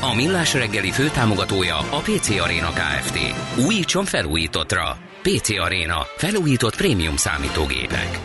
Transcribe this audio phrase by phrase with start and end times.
[0.00, 3.18] A Millás reggeli főtámogatója a PC Arena Kft.
[3.66, 4.96] Újítson felújítottra.
[5.22, 6.06] PC Arena.
[6.16, 8.20] Felújított prémium számítógépek.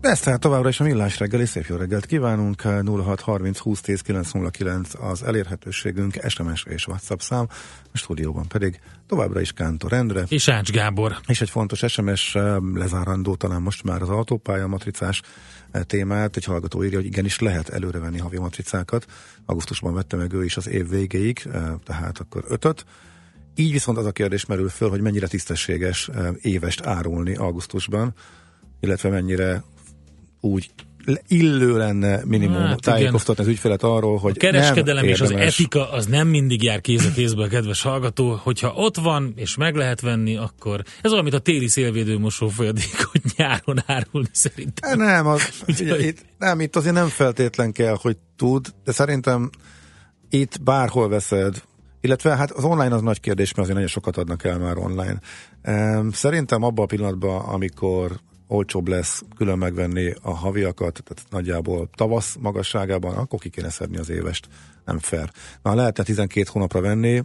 [0.00, 4.90] Ez tehát továbbra is a Millás reggeli, szép jó reggelt kívánunk, 0630 20 10 909
[5.00, 7.46] az elérhetőségünk, SMS és WhatsApp szám,
[7.92, 10.24] a stúdióban pedig továbbra is Kántor Endre.
[10.28, 11.16] És Ács Gábor.
[11.26, 12.36] És egy fontos SMS
[12.74, 15.22] lezárandó talán most már az autópálya matricás
[15.84, 19.06] témát, egy hallgató írja, hogy igenis lehet előrevenni havi matricákat,
[19.46, 21.48] augusztusban vette meg ő is az év végéig,
[21.84, 22.84] tehát akkor ötöt,
[23.54, 26.10] így viszont az a kérdés merül föl, hogy mennyire tisztességes
[26.40, 28.14] évest árulni augusztusban,
[28.80, 29.64] illetve mennyire
[30.40, 30.70] úgy
[31.28, 36.06] illő lenne minimum hát, tájékoztatni az ügyfelet arról, hogy a kereskedelem és az etika az
[36.06, 40.00] nem mindig jár kéz a kézbe a kedves hallgató, hogyha ott van és meg lehet
[40.00, 44.98] venni, akkor ez olyan, mint a téli szélvédő mosófolyadék, hogy nyáron árulni szerintem.
[44.98, 49.50] Nem, az, ugye, itt, nem, itt azért nem feltétlen kell, hogy tud, de szerintem
[50.30, 51.62] itt bárhol veszed,
[52.00, 55.20] illetve hát az online az nagy kérdés, mert azért nagyon sokat adnak el már online.
[56.12, 63.14] Szerintem abban a pillanatban, amikor olcsóbb lesz külön megvenni a haviakat, tehát nagyjából tavasz magasságában,
[63.14, 64.48] akkor ki kéne szedni az évest.
[64.84, 65.30] Nem fair.
[65.62, 67.22] Na, lehetne 12 hónapra venni,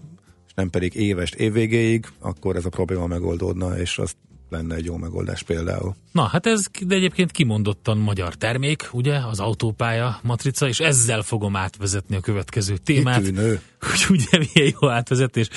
[0.47, 4.15] és nem pedig évest évvégéig, akkor ez a probléma megoldódna, és azt
[4.53, 5.95] lenne egy jó megoldás például.
[6.11, 11.55] Na, hát ez de egyébként kimondottan magyar termék, ugye, az autópálya matrica, és ezzel fogom
[11.55, 13.17] átvezetni a következő témát.
[13.17, 13.61] Kitűnő.
[13.89, 15.49] Hogy ugye milyen jó átvezetés.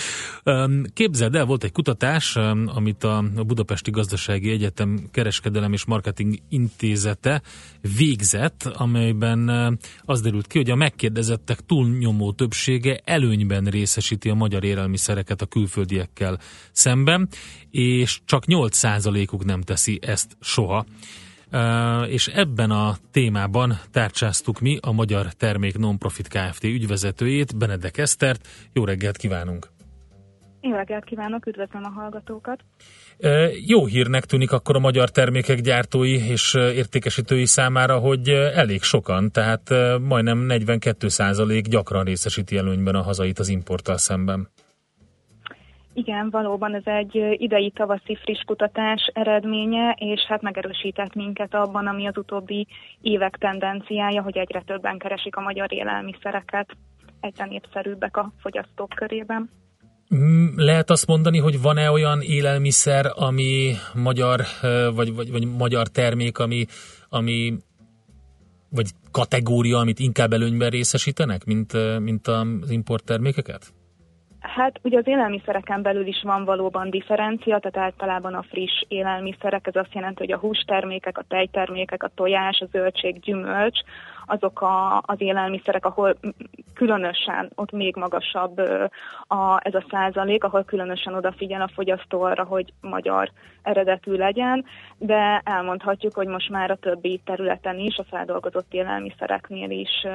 [0.92, 2.36] Képzeld el, volt egy kutatás,
[2.66, 7.42] amit a Budapesti Gazdasági Egyetem Kereskedelem és Marketing Intézete
[7.96, 9.48] végzett, amelyben
[10.00, 16.38] az derült ki, hogy a megkérdezettek túlnyomó többsége előnyben részesíti a magyar élelmiszereket a külföldiekkel
[16.72, 17.28] szemben,
[17.70, 20.84] és csak 8%-uk nem teszi ezt soha.
[21.52, 26.64] Uh, és ebben a témában tárcsáztuk mi a Magyar Termék Nonprofit Kft.
[26.64, 28.48] ügyvezetőjét, Benedek Esztert.
[28.72, 29.68] Jó reggelt kívánunk!
[30.60, 32.60] Jó reggelt kívánok, üdvözlöm a hallgatókat!
[33.18, 39.30] Uh, jó hírnek tűnik akkor a magyar termékek gyártói és értékesítői számára, hogy elég sokan,
[39.30, 44.48] tehát majdnem 42% gyakran részesíti előnyben a hazait az importtal szemben.
[45.96, 52.06] Igen, valóban ez egy idei tavaszi friss kutatás eredménye, és hát megerősített minket abban, ami
[52.06, 52.66] az utóbbi
[53.00, 56.76] évek tendenciája, hogy egyre többen keresik a magyar élelmiszereket,
[57.20, 59.50] egyre népszerűbbek a fogyasztók körében.
[60.14, 64.40] Mm, lehet azt mondani, hogy van-e olyan élelmiszer, ami magyar,
[64.94, 66.66] vagy, vagy, vagy magyar termék, ami,
[67.08, 67.56] ami
[68.70, 73.74] vagy kategória, amit inkább előnyben részesítenek, mint, mint az import termékeket?
[74.46, 79.76] Hát ugye az élelmiszereken belül is van valóban differencia, tehát általában a friss élelmiszerek, ez
[79.76, 83.80] azt jelenti, hogy a hústermékek, a tejtermékek, a tojás, a zöldség, gyümölcs,
[84.26, 86.16] azok a, az élelmiszerek, ahol
[86.74, 88.58] különösen ott még magasabb
[89.26, 93.30] a, ez a százalék, ahol különösen odafigyel a fogyasztó arra, hogy magyar
[93.62, 94.64] eredetű legyen,
[94.98, 100.06] de elmondhatjuk, hogy most már a többi területen is, a feldolgozott élelmiszereknél is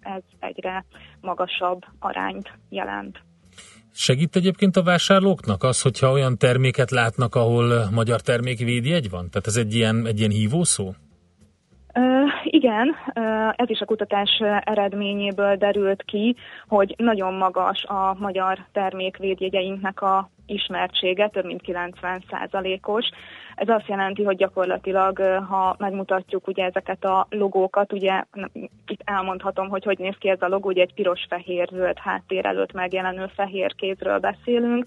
[0.00, 0.84] ez egyre
[1.20, 3.20] magasabb arányt jelent.
[3.92, 9.30] Segít egyébként a vásárlóknak az, hogyha olyan terméket látnak, ahol magyar termék védjegy van?
[9.30, 10.92] Tehát ez egy ilyen, egy ilyen hívószó?
[12.44, 12.94] Igen,
[13.56, 14.30] ez is a kutatás
[14.64, 16.36] eredményéből derült ki,
[16.68, 22.22] hogy nagyon magas a magyar termékvédjegyeinknek a ismertsége, több mint 90
[22.82, 23.08] os
[23.60, 28.24] Ez azt jelenti, hogy gyakorlatilag, ha megmutatjuk ugye ezeket a logókat, ugye
[28.86, 33.26] itt elmondhatom, hogy hogy néz ki ez a logó, ugye egy piros-fehér-zöld háttér előtt megjelenő
[33.34, 34.84] fehér kézről beszélünk,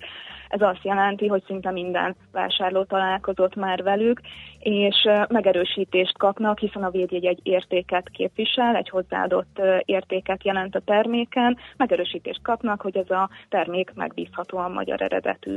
[0.49, 4.21] ez azt jelenti, hogy szinte minden vásárló találkozott már velük,
[4.59, 11.57] és megerősítést kapnak, hiszen a védjegy egy értéket képvisel, egy hozzáadott értéket jelent a terméken,
[11.77, 15.55] megerősítést kapnak, hogy ez a termék megbízhatóan magyar eredetű.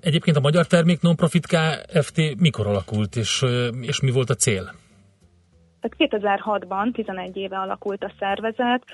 [0.00, 2.40] Egyébként a Magyar Termék Nonprofit Kft.
[2.40, 3.44] mikor alakult, és,
[3.80, 4.74] és mi volt a cél?
[5.80, 8.84] Tehát 2006-ban, 11 éve alakult a szervezet.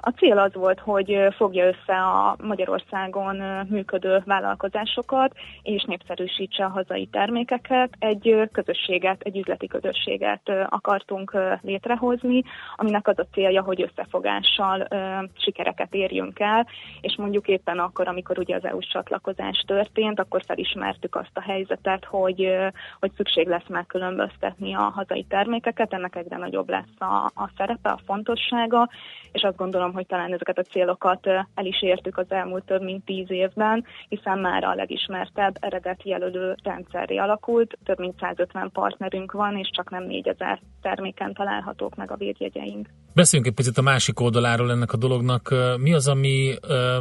[0.00, 3.36] A cél az volt, hogy fogja össze a Magyarországon
[3.68, 5.32] működő vállalkozásokat,
[5.62, 7.90] és népszerűsítse a hazai termékeket.
[7.98, 12.42] Egy közösséget, egy üzleti közösséget akartunk létrehozni,
[12.76, 14.88] aminek az a célja, hogy összefogással
[15.36, 16.66] sikereket érjünk el,
[17.00, 22.04] és mondjuk éppen akkor, amikor ugye az EU-s csatlakozás történt, akkor felismertük azt a helyzetet,
[22.04, 22.56] hogy,
[23.00, 28.00] hogy szükség lesz megkülönböztetni a hazai termékeket, ennek egyre nagyobb lesz a, a szerepe, a
[28.06, 28.88] fontossága,
[29.32, 33.04] és azt gondolom, hogy talán ezeket a célokat el is értük az elmúlt több mint
[33.04, 39.56] tíz évben, hiszen már a legismertebb eredeti jelölő rendszerré alakult, több mint 150 partnerünk van,
[39.56, 42.88] és csak nem 4000 terméken találhatók meg a védjegyeink.
[43.14, 45.54] Beszéljünk egy picit a másik oldaláról ennek a dolognak.
[45.76, 46.54] Mi az, ami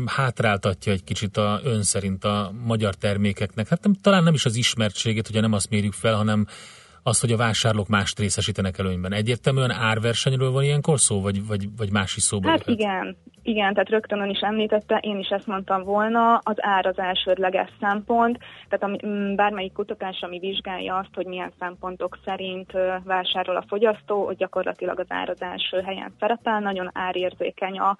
[0.06, 3.68] hátráltatja egy kicsit a ön szerint a magyar termékeknek?
[3.68, 6.46] Hát nem, talán nem is az ismertségét, ugye nem azt mérjük fel, hanem
[7.08, 9.14] azt, hogy a vásárlók mást részesítenek előnyben.
[9.14, 13.90] Egyértelműen árversenyről van ilyenkor szó, vagy, vagy, vagy más is szóba Hát igen, igen, tehát
[13.90, 18.38] rögtön ön is említette, én is ezt mondtam volna, az ár az elsődleges szempont,
[18.70, 22.72] tehát ami, mm, bármelyik kutatás, ami vizsgálja azt, hogy milyen szempontok szerint
[23.04, 27.98] vásárol a fogyasztó, hogy gyakorlatilag az ár az első helyen szerepel, nagyon árérzékeny a,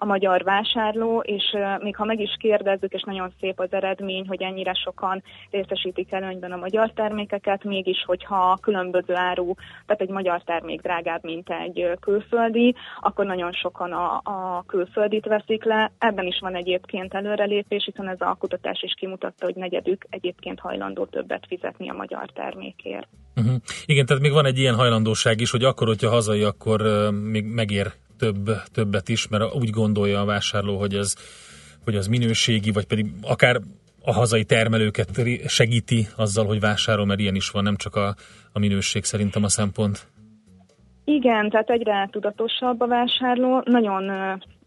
[0.00, 1.44] a magyar vásárló, és
[1.78, 6.52] még ha meg is kérdezzük, és nagyon szép az eredmény, hogy ennyire sokan részesítik előnyben
[6.52, 9.54] a magyar termékeket, mégis, hogyha különböző áru,
[9.86, 15.64] tehát egy magyar termék drágább, mint egy külföldi, akkor nagyon sokan a, a külföldit veszik
[15.64, 15.90] le.
[15.98, 21.04] Ebben is van egyébként előrelépés, hiszen ez a kutatás is kimutatta, hogy negyedük egyébként hajlandó
[21.04, 23.08] többet fizetni a magyar termékért.
[23.36, 23.54] Uh-huh.
[23.86, 27.92] Igen, tehát még van egy ilyen hajlandóság is, hogy akkor, hogyha hazai, akkor még megér
[28.18, 31.14] több, többet is, mert úgy gondolja a vásárló, hogy ez,
[31.84, 33.60] hogy az minőségi, vagy pedig akár
[34.04, 35.08] a hazai termelőket
[35.46, 38.14] segíti azzal, hogy vásárol, mert ilyen is van, nem csak a,
[38.52, 40.06] a minőség szerintem a szempont.
[41.04, 43.62] Igen, tehát egyre tudatosabb a vásárló.
[43.64, 44.02] Nagyon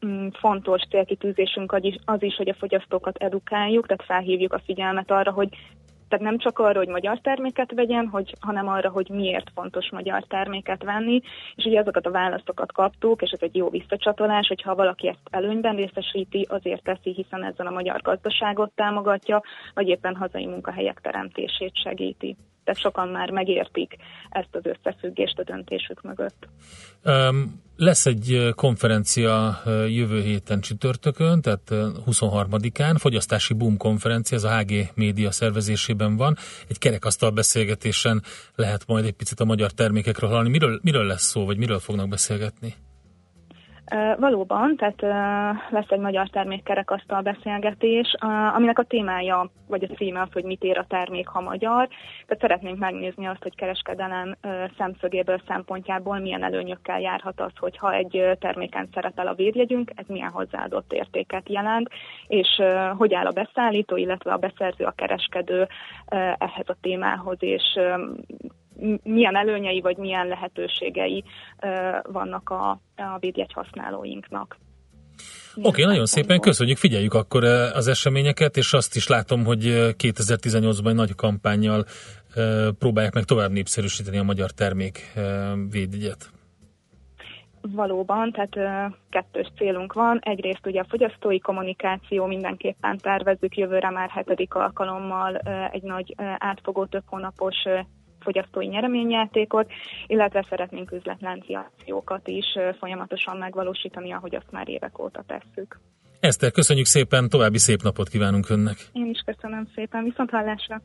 [0.05, 1.71] mm, fontos célkitűzésünk
[2.05, 5.49] az is, hogy a fogyasztókat edukáljuk, tehát felhívjuk a figyelmet arra, hogy
[6.11, 10.23] tehát nem csak arra, hogy magyar terméket vegyen, hogy, hanem arra, hogy miért fontos magyar
[10.27, 11.21] terméket venni.
[11.55, 15.27] És ugye azokat a válaszokat kaptuk, és ez egy jó visszacsatolás, hogy ha valaki ezt
[15.29, 19.41] előnyben részesíti, azért teszi, hiszen ezzel a magyar gazdaságot támogatja,
[19.73, 23.95] vagy éppen hazai munkahelyek teremtését segíti tehát sokan már megértik
[24.29, 26.47] ezt az összefüggést a döntésük mögött.
[27.03, 31.67] Um, lesz egy konferencia jövő héten csütörtökön, tehát
[32.05, 36.35] 23-án, fogyasztási boom konferencia, ez a HG média szervezésében van.
[36.67, 38.21] Egy kerekasztal beszélgetésen
[38.55, 40.49] lehet majd egy picit a magyar termékekről hallani.
[40.49, 42.75] Miről, miről lesz szó, vagy miről fognak beszélgetni?
[44.17, 45.01] Valóban, tehát
[45.69, 48.15] lesz egy magyar termékkerekasztal beszélgetés,
[48.55, 51.87] aminek a témája, vagy a címe az, hogy mit ér a termék, ha magyar.
[52.25, 54.35] Tehát szeretnénk megnézni azt, hogy kereskedelem
[54.77, 60.93] szemszögéből, szempontjából milyen előnyökkel járhat az, hogyha egy terméken szerepel a védjegyünk, ez milyen hozzáadott
[60.93, 61.89] értéket jelent,
[62.27, 62.61] és
[62.97, 65.67] hogy áll a beszállító, illetve a beszerző, a kereskedő
[66.37, 67.79] ehhez a témához, és
[69.03, 71.23] milyen előnyei vagy milyen lehetőségei
[72.03, 74.57] vannak a, a védjegy használóinknak.
[75.55, 77.43] Oké, okay, nagyon szépen köszönjük, figyeljük akkor
[77.73, 79.63] az eseményeket, és azt is látom, hogy
[79.97, 81.85] 2018-ban nagy kampányjal
[82.79, 85.13] próbálják meg tovább népszerűsíteni a magyar termék
[85.71, 86.31] védjegyet.
[87.61, 90.19] Valóban, tehát kettős célunk van.
[90.21, 95.35] Egyrészt ugye a fogyasztói kommunikáció, mindenképpen tervezzük jövőre már hetedik alkalommal
[95.71, 97.55] egy nagy átfogó több hónapos
[98.21, 99.71] fogyasztói nyereményjátékot,
[100.07, 102.45] illetve szeretnénk üzletlánci akciókat is
[102.79, 105.79] folyamatosan megvalósítani, ahogy azt már évek óta tesszük.
[106.19, 108.77] Eszter, köszönjük szépen, további szép napot kívánunk Önnek.
[108.91, 110.81] Én is köszönöm szépen, viszont hallásra.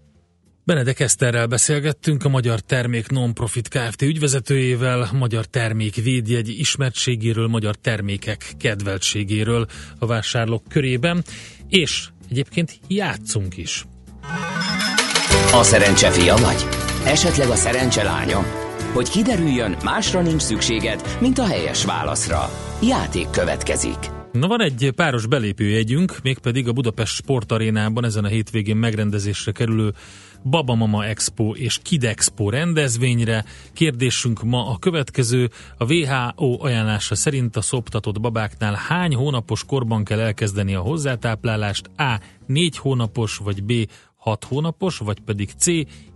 [0.64, 4.02] Benedek Eszterrel beszélgettünk a Magyar Termék Nonprofit Kft.
[4.02, 9.66] ügyvezetőjével, Magyar Termék védjegy ismertségéről, magyar termékek kedveltségéről
[9.98, 11.22] a vásárlók körében,
[11.68, 13.84] és egyébként játszunk is.
[15.52, 16.85] A szerencse fia vagy?
[17.06, 18.26] Esetleg a szerencse?
[18.92, 22.50] Hogy kiderüljön, másra nincs szükséged, mint a helyes válaszra.
[22.82, 23.96] Játék következik.
[24.32, 29.92] Na van egy páros belépőjegyünk, mégpedig a Budapest Sportarénában ezen a hétvégén megrendezésre kerülő
[30.44, 33.44] Babamama Expo és Kid Expo rendezvényre.
[33.72, 35.50] Kérdésünk ma a következő.
[35.78, 41.90] A WHO ajánlása szerint a szoptatott babáknál hány hónapos korban kell elkezdeni a hozzátáplálást?
[41.96, 42.20] A.
[42.46, 43.72] 4 hónapos, vagy B.
[44.26, 45.66] 6 hónapos, vagy pedig C.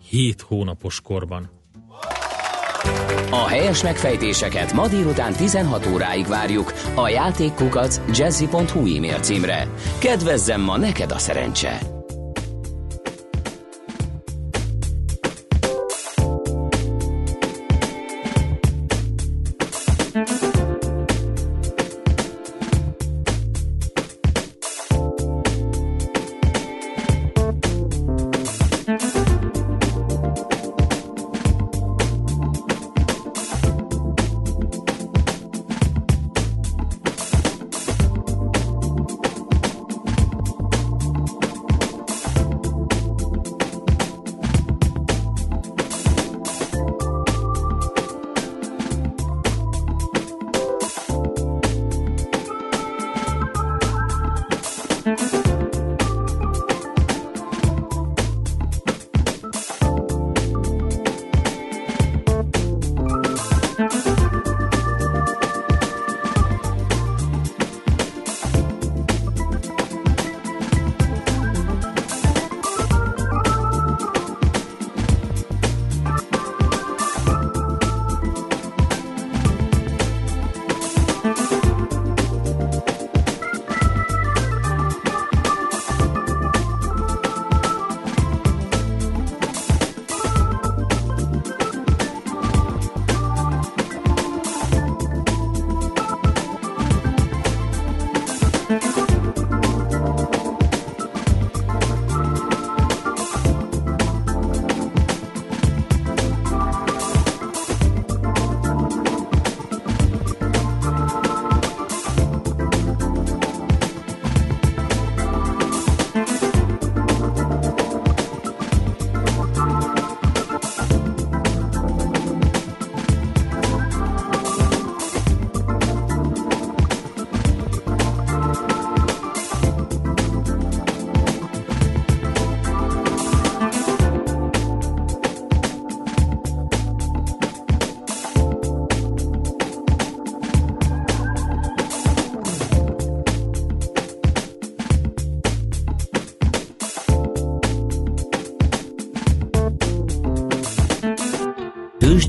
[0.08, 1.50] 7 hónapos korban.
[3.30, 9.68] A helyes megfejtéseket ma délután 16 óráig várjuk a játékkukac jazzy.hu e-mail címre.
[9.98, 11.89] Kedvezzem ma neked a szerencse!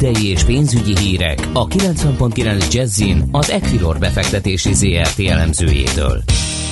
[0.02, 6.22] Tőzsdei és pénzügyi hírek a 90.9 Jazzin az Equilor befektetési ZRT elemzőjétől.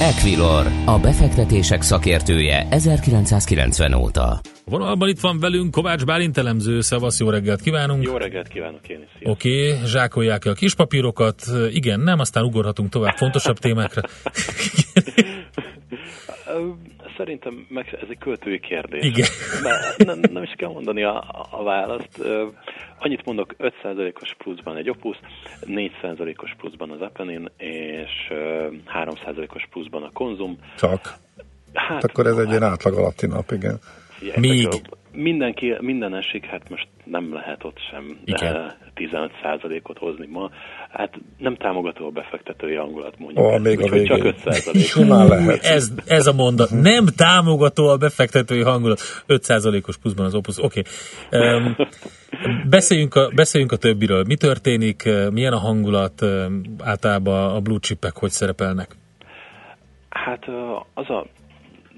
[0.02, 4.40] Equilor, a befektetések szakértője 1990 óta.
[4.66, 8.04] Vonalban itt van velünk Kovács Bálint elemző, szavasz, jó reggelt kívánunk!
[8.04, 9.30] Jó reggelt kívánok én is!
[9.30, 14.02] Oké, okay, zsákolják el a kis papírokat, igen, nem, aztán ugorhatunk tovább fontosabb témákra.
[17.18, 19.04] Szerintem meg, ez egy költői kérdés.
[19.04, 19.28] Igen.
[19.98, 22.24] Nem, nem is kell mondani a, a választ.
[23.00, 25.18] Annyit mondok, 5%-os pluszban egy Opus,
[25.62, 28.28] 4%-os pluszban az Apenin, és
[29.04, 30.58] 3%-os pluszban a Konzum.
[30.78, 31.14] Csak?
[31.74, 33.80] Hát, akkor ez egy ilyen átlag alatti nap, igen.
[34.36, 34.68] Még
[35.14, 38.72] mindenki, minden esik, hát most nem lehet ott sem Igen.
[38.96, 40.50] 15%-ot hozni ma.
[40.90, 43.46] Hát nem támogató a befektetői hangulat, mondjuk.
[43.46, 45.28] Ó, még a Csak 5%.
[45.30, 45.64] lehet.
[45.64, 46.70] Ez, ez a mondat.
[46.70, 49.00] Nem támogató a befektetői hangulat.
[49.28, 50.58] 5%-os pluszban az Opus.
[50.58, 50.82] Oké.
[51.32, 51.54] Okay.
[51.54, 51.76] Um,
[52.70, 54.24] beszéljünk, a, beszéljünk a többiről.
[54.28, 55.04] Mi történik?
[55.32, 56.26] Milyen a hangulat?
[56.84, 58.96] Általában a blue chipek hogy szerepelnek?
[60.10, 60.46] Hát
[60.94, 61.26] az a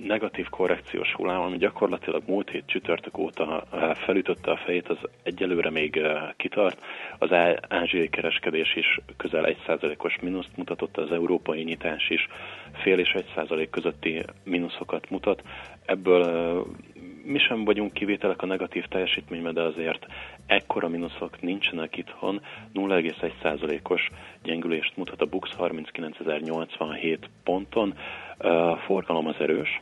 [0.08, 3.64] negatív korrekciós hullám, ami gyakorlatilag múlt hét csütörtök óta
[4.06, 6.02] felütötte a fejét, az egyelőre még
[6.38, 6.80] kitart.
[7.18, 7.30] Az
[7.68, 12.28] ázsiai kereskedés is közel 1%-os mínuszt mutatott, az európai nyitás is
[12.72, 15.42] fél és 1% közötti mínuszokat mutat.
[15.86, 16.66] Ebből
[17.24, 20.06] mi sem vagyunk kivételek a negatív teljesítményben, de azért
[20.46, 22.42] ekkora mínuszok nincsenek itthon.
[22.74, 24.10] 0,1%-os
[24.44, 27.98] gyengülést mutat a Bux 39.087 ponton.
[28.38, 29.82] A forgalom az erős,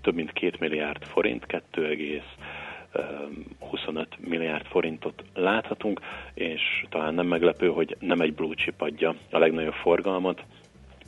[0.00, 6.00] több mint 2 milliárd forint, 2,25 milliárd forintot láthatunk,
[6.34, 10.44] és talán nem meglepő, hogy nem egy blue chip adja a legnagyobb forgalmat,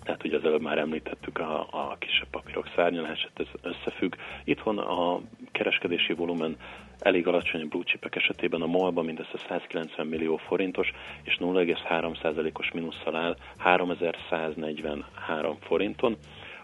[0.03, 4.15] tehát ugye az előbb már említettük a, a kisebb papírok szárnyalását, ez összefügg.
[4.45, 5.21] Itthon a
[5.53, 6.57] kereskedési volumen
[6.99, 10.93] elég alacsony a blue chipek esetében, a MOL-ban mindössze 190 millió forintos,
[11.23, 16.17] és 0,3%-os mínusszal áll 3143 forinton.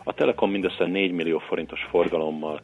[0.04, 2.60] A Telekom mindössze 4 millió forintos forgalommal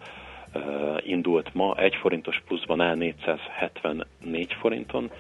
[0.55, 5.11] uh, indult ma, 1 forintos pluszban áll 474 forinton.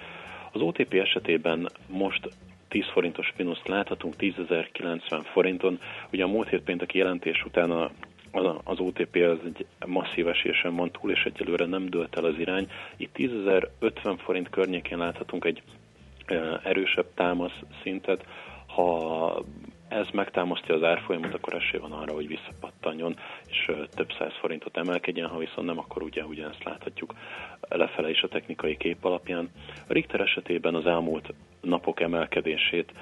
[0.53, 2.29] Az OTP esetében most
[2.75, 5.81] 10 forintos mínuszt láthatunk 10.090 forinton.
[6.13, 7.91] Ugye a múlt hét pénteki jelentés után a
[8.65, 12.71] az OTP az egy masszív esésen van túl, és egyelőre nem dőlt el az irány.
[12.97, 15.63] Itt 10.050 forint környékén láthatunk egy
[16.63, 18.27] erősebb támasz szintet.
[18.67, 19.45] Ha
[19.89, 23.17] ez megtámasztja az árfolyamot, akkor esély van arra, hogy visszapattanjon,
[23.47, 27.15] és több száz forintot emelkedjen, ha viszont nem, akkor ugye ugyanezt láthatjuk
[27.69, 29.51] lefele is a technikai kép alapján.
[29.89, 32.93] A Richter esetében az elmúlt napok emelkedését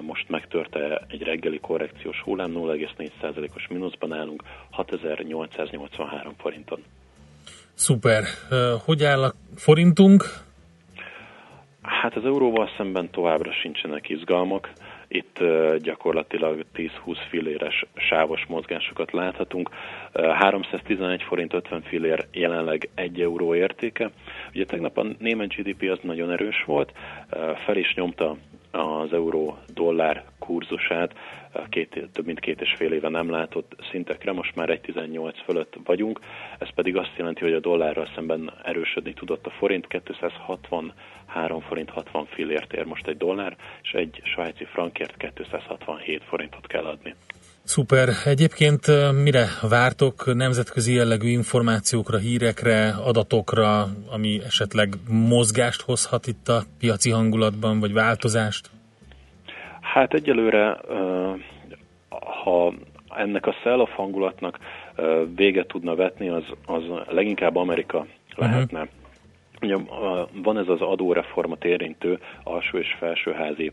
[0.00, 6.82] most megtörte egy reggeli korrekciós hullám, 0,4%-os mínuszban állunk, 6883 forinton.
[7.74, 8.24] Szuper.
[8.84, 10.24] Hogy áll a forintunk?
[11.82, 14.72] Hát az euróval szemben továbbra sincsenek izgalmak.
[15.14, 15.38] Itt
[15.78, 16.88] gyakorlatilag 10-20
[17.28, 19.70] filléres sávos mozgásokat láthatunk.
[20.12, 24.10] 311 forint 50 fillér jelenleg 1 euró értéke.
[24.54, 26.92] Ugye tegnap a német GDP az nagyon erős volt,
[27.64, 28.36] fel is nyomta
[28.70, 31.12] az euró-dollár kurzusát
[31.68, 36.20] két, több mint két és fél éve nem látott szintekre, most már 1,18 fölött vagyunk,
[36.58, 42.26] ez pedig azt jelenti, hogy a dollárral szemben erősödni tudott a forint, 263 forint 60
[42.26, 47.14] fillért ér most egy dollár, és egy svájci frankért 267 forintot kell adni.
[47.64, 48.08] Szuper.
[48.24, 48.86] Egyébként
[49.22, 57.80] mire vártok nemzetközi jellegű információkra, hírekre, adatokra, ami esetleg mozgást hozhat itt a piaci hangulatban,
[57.80, 58.70] vagy változást?
[59.92, 60.78] Hát egyelőre,
[62.42, 62.72] ha
[63.08, 64.58] ennek a sell-off hangulatnak
[65.34, 68.06] véget tudna vetni, az, az leginkább Amerika
[68.36, 68.80] lehetne.
[68.80, 68.94] Uh-huh.
[69.62, 69.76] Ugye
[70.42, 73.72] van ez az adóreformat érintő alsó és felsőházi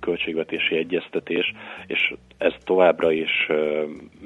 [0.00, 1.52] költségvetési egyeztetés,
[1.86, 3.48] és ez továbbra is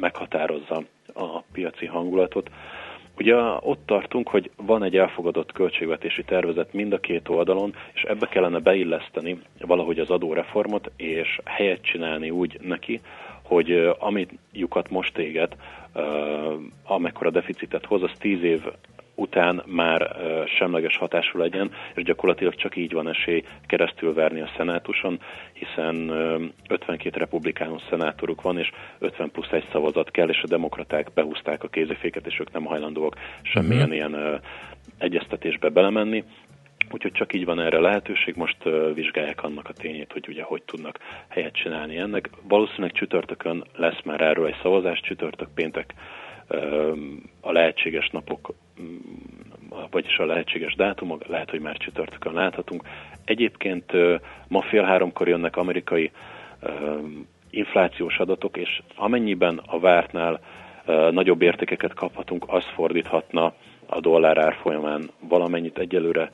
[0.01, 0.83] meghatározza
[1.15, 2.51] a piaci hangulatot.
[3.19, 8.27] Ugye ott tartunk, hogy van egy elfogadott költségvetési tervezet mind a két oldalon, és ebbe
[8.27, 13.01] kellene beilleszteni valahogy az adóreformot, és helyet csinálni úgy neki,
[13.43, 15.57] hogy amit lyukat most éget,
[16.85, 18.63] amekkora deficitet hoz, az tíz év
[19.19, 20.17] után már
[20.59, 25.21] semleges hatású legyen, és gyakorlatilag csak így van esély keresztül verni a szenátuson,
[25.53, 26.11] hiszen
[26.69, 31.69] 52 republikánus szenátoruk van, és 50 plusz egy szavazat kell, és a demokraták behúzták a
[31.69, 33.95] kéziféket, és ők nem hajlandóak semmilyen uh-huh.
[33.95, 34.41] ilyen
[34.99, 36.25] egyeztetésbe belemenni.
[36.91, 38.57] Úgyhogy csak így van erre lehetőség, most
[38.95, 40.99] vizsgálják annak a tényét, hogy ugye hogy tudnak
[41.29, 42.31] helyet csinálni ennek.
[42.43, 45.95] Valószínűleg csütörtökön lesz már erről egy szavazás, csütörtök péntek
[47.41, 48.97] a lehetséges napok mm,
[49.91, 52.83] vagyis a lehetséges dátumok, lehet, hogy már csütörtökön láthatunk.
[53.25, 53.93] Egyébként
[54.49, 56.11] ma fél háromkor jönnek amerikai
[57.51, 60.41] inflációs adatok, és amennyiben a vártnál
[61.11, 63.53] nagyobb értékeket kaphatunk, az fordíthatna
[63.87, 66.31] a dollár árfolyamán valamennyit egyelőre,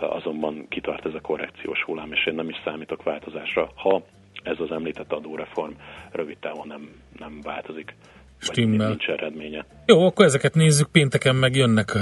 [0.00, 4.02] azonban kitart ez a korrekciós hullám, és én nem is számítok változásra, ha
[4.42, 5.72] ez az említett adóreform
[6.12, 7.94] rövid távon nem, nem változik.
[8.38, 8.88] Stimmel.
[8.88, 9.64] Nincs eredménye.
[9.86, 10.88] Jó, akkor ezeket nézzük.
[10.92, 11.92] Pénteken meg jönnek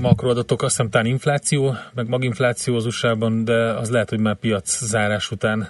[0.00, 4.84] makroadatok, azt hiszem talán infláció, meg maginfláció az USA-ban, de az lehet, hogy már piac
[4.84, 5.68] zárás után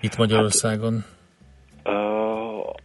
[0.00, 0.92] itt Magyarországon.
[0.94, 1.18] Hát,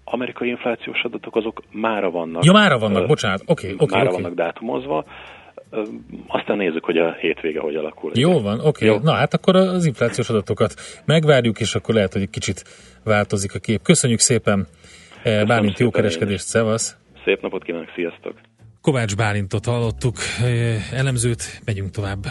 [0.04, 2.44] amerikai inflációs adatok azok mára vannak.
[2.44, 3.42] Ja, mára vannak, uh, bocsánat.
[3.46, 3.84] Oké, okay, oké.
[3.84, 4.22] Okay, mára okay.
[4.22, 5.06] vannak dátumozva.
[5.72, 5.88] Uh,
[6.28, 8.12] aztán nézzük, hogy a hétvége hogy alakul.
[8.14, 8.90] Jó van, oké.
[8.90, 9.04] Okay.
[9.04, 10.74] Na hát akkor az inflációs adatokat
[11.06, 12.64] megvárjuk, és akkor lehet, hogy egy kicsit
[13.04, 13.82] változik a kép.
[13.82, 14.68] Köszönjük szépen,
[15.24, 16.98] Köszönöm Bálint, jó kereskedést, szevasz!
[17.26, 18.34] Szép napot kívánok, sziasztok!
[18.82, 20.18] Kovács Bálintot hallottuk,
[20.94, 22.26] elemzőt, megyünk tovább.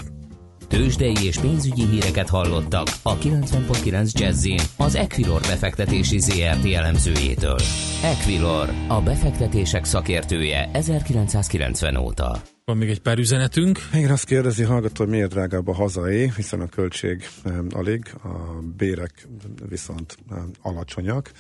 [0.68, 7.58] Tőzsdei és pénzügyi híreket hallottak a 90.9 jazz az Equilor befektetési ZRT elemzőjétől.
[8.04, 12.36] Equilor, a befektetések szakértője 1990 óta.
[12.64, 13.78] Van még egy pár üzenetünk.
[13.94, 18.28] Igen, azt kérdezi hallgató, hogy miért drágább a hazai, hiszen a költség um, alig, a
[18.76, 19.28] bérek
[19.68, 20.16] viszont
[20.62, 21.30] alacsonyak.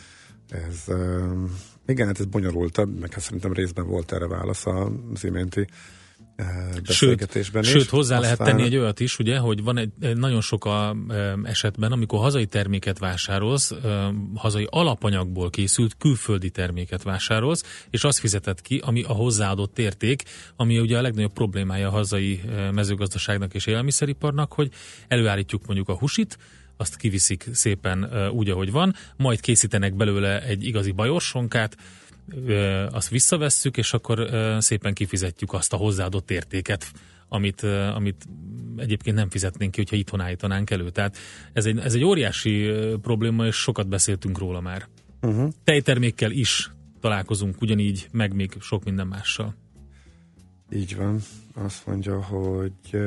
[0.52, 0.84] Ez,
[1.86, 5.66] igen, hát ez bonyolultabb, meg hát szerintem részben volt erre válasz az iménti
[6.86, 7.80] beszélgetésben sőt, is.
[7.82, 8.20] Sőt, hozzá Aztán...
[8.20, 10.96] lehet tenni egy olyat is, ugye, hogy van egy, egy nagyon sok a,
[11.42, 13.74] esetben, amikor hazai terméket vásárolsz,
[14.34, 20.22] hazai alapanyagból készült külföldi terméket vásárolsz, és azt fizetett ki, ami a hozzáadott érték,
[20.56, 22.40] ami ugye a legnagyobb problémája a hazai
[22.72, 24.70] mezőgazdaságnak és élelmiszeriparnak, hogy
[25.08, 26.38] előállítjuk mondjuk a husit,
[26.82, 31.76] azt kiviszik szépen úgy, ahogy van, majd készítenek belőle egy igazi bajorsonkát,
[32.90, 36.92] azt visszavesszük, és akkor szépen kifizetjük azt a hozzáadott értéket,
[37.28, 37.62] amit,
[37.94, 38.26] amit
[38.76, 40.90] egyébként nem fizetnénk ki, hogyha itthon állítanánk elő.
[40.90, 41.16] Tehát
[41.52, 42.70] ez egy, ez egy óriási
[43.02, 44.88] probléma, és sokat beszéltünk róla már.
[45.20, 45.52] Uh-huh.
[45.64, 49.54] Tejtermékkel is találkozunk ugyanígy, meg még sok minden mással.
[50.72, 51.20] Így van.
[51.54, 53.00] Azt mondja, hogy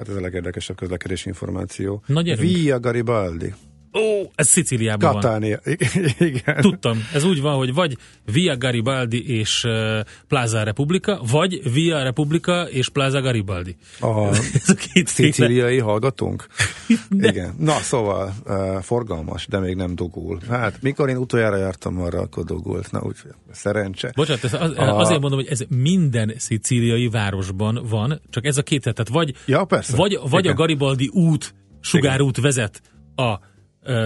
[0.00, 2.02] hát ez a legérdekesebb közlekedési információ.
[2.06, 3.54] Nagy Via Garibaldi.
[3.92, 5.60] Ó, ez Szicíliában Katánia.
[5.64, 5.76] van.
[6.18, 6.60] Igen.
[6.60, 7.96] Tudtam, ez úgy van, hogy vagy
[8.32, 13.76] Via Garibaldi és uh, Plaza Republika, vagy Via Republika és Plaza Garibaldi.
[14.00, 14.26] A,
[14.62, 16.46] ez a két szicíliai hallgatónk?
[17.30, 17.54] Igen.
[17.58, 20.38] Na, szóval uh, forgalmas, de még nem dugul.
[20.48, 22.90] Hát, mikor én utoljára jártam arra, akkor dugult.
[22.90, 23.16] Na, úgy
[23.52, 24.12] szerencse.
[24.14, 24.98] Bocsánat, ez az, a...
[24.98, 29.64] azért mondom, hogy ez minden szicíliai városban van, csak ez a két, tehát vagy, ja,
[29.64, 29.96] persze.
[29.96, 32.82] vagy, vagy a Garibaldi út, sugárút vezet
[33.16, 33.38] a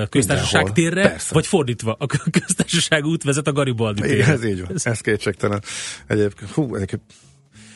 [0.09, 1.35] köztársaság térre, Persze.
[1.35, 4.15] vagy fordítva, a köztársaság út vezet a Garibaldi térre.
[4.15, 5.63] Igen, ez így van, ez kétségtelen.
[6.07, 7.03] Egyébként, hú, egyébként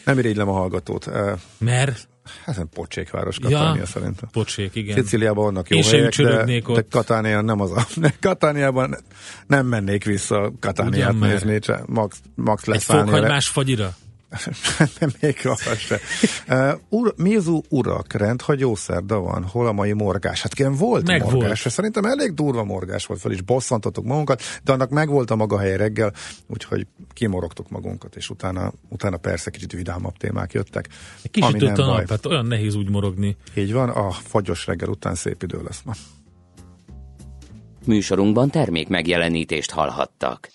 [0.04, 1.10] nem irigylem a hallgatót.
[1.58, 2.08] Mert?
[2.44, 4.28] Hát nem pocsékváros Katánia ja, szerintem.
[4.32, 4.96] Pocsék, igen.
[4.96, 7.86] Sziciliában vannak jó Én helyek, de, de Katánia nem az a...
[8.20, 8.96] Katániában
[9.46, 13.02] nem mennék vissza Katániát Ugyan nézni, csak max, max leszállni.
[13.02, 13.96] Egy fokhagymás fagyira?
[15.00, 15.98] nem még arra se.
[16.48, 19.44] Uh, ur, mi az urak rend, hogy jó szerda van?
[19.44, 20.42] Hol a mai morgás?
[20.42, 21.62] Hát igen, volt meg morgás.
[21.62, 21.74] Volt.
[21.74, 25.58] Szerintem elég durva morgás volt fel, és bosszantottuk magunkat, de annak meg volt a maga
[25.58, 26.12] helye reggel,
[26.46, 30.88] úgyhogy kimorogtuk magunkat, és utána, utána persze kicsit vidámabb témák jöttek.
[31.30, 33.36] Kicsit a nap, hát olyan nehéz úgy morogni.
[33.54, 35.92] Így van, a fagyos reggel után szép idő lesz ma.
[37.84, 40.50] Műsorunkban termék megjelenítést hallhattak.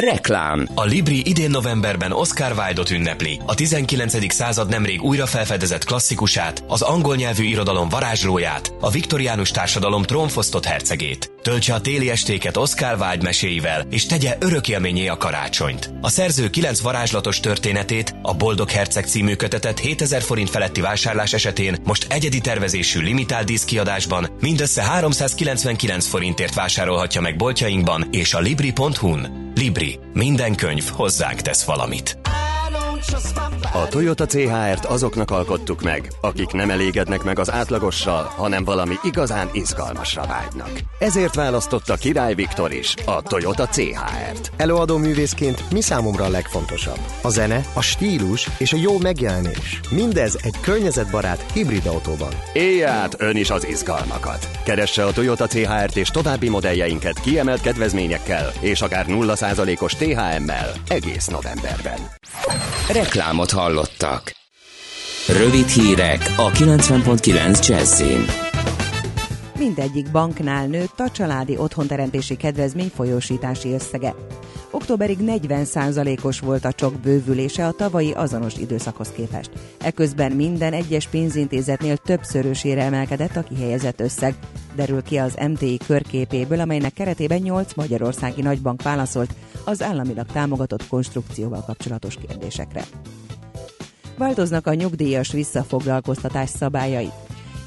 [0.00, 0.66] Reklám.
[0.74, 3.40] A Libri idén novemberben Oscar Wilde-ot ünnepli.
[3.46, 4.32] A 19.
[4.32, 11.32] század nemrég újra felfedezett klasszikusát, az angol nyelvű irodalom varázslóját, a viktoriánus társadalom trónfosztott hercegét.
[11.42, 15.90] Töltse a téli estéket Oscar Wilde meséivel, és tegye örökélményé a karácsonyt.
[16.00, 21.76] A szerző 9 varázslatos történetét, a Boldog Herceg című kötetet 7000 forint feletti vásárlás esetén
[21.84, 29.52] most egyedi tervezésű limitált díszkiadásban mindössze 399 forintért vásárolhatja meg boltjainkban és a libri.hu-n.
[29.54, 29.89] Libri.
[30.12, 32.18] Minden könyv hozzánk tesz valamit.
[33.72, 39.48] A Toyota CHR-t azoknak alkottuk meg, akik nem elégednek meg az átlagossal, hanem valami igazán
[39.52, 40.70] izgalmasra vágynak.
[40.98, 44.52] Ezért választotta Király Viktor is a Toyota CHR-t.
[44.56, 46.98] Előadó művészként mi számomra a legfontosabb?
[47.22, 49.80] A zene, a stílus és a jó megjelenés.
[49.90, 52.32] Mindez egy környezetbarát hibrid autóban.
[52.52, 54.48] Élj át ön is az izgalmakat.
[54.64, 61.98] Keresse a Toyota CHR-t és további modelljeinket kiemelt kedvezményekkel és akár 0%-os THM-mel egész novemberben.
[62.92, 64.32] Reklámot hallottak.
[65.28, 68.24] Rövid hírek a 90.9 Jazzin.
[69.58, 74.14] Mindegyik banknál nőtt a családi otthonteremtési kedvezmény folyósítási összege.
[74.72, 79.50] Októberig 40%-os volt a csok bővülése a tavalyi azonos időszakhoz képest.
[79.78, 84.34] Eközben minden egyes pénzintézetnél többszörösére emelkedett a kihelyezett összeg,
[84.74, 91.62] derül ki az MTI körképéből, amelynek keretében 8 magyarországi nagybank válaszolt az államilag támogatott konstrukcióval
[91.66, 92.84] kapcsolatos kérdésekre.
[94.18, 97.10] Változnak a nyugdíjas visszafoglalkoztatás szabályai.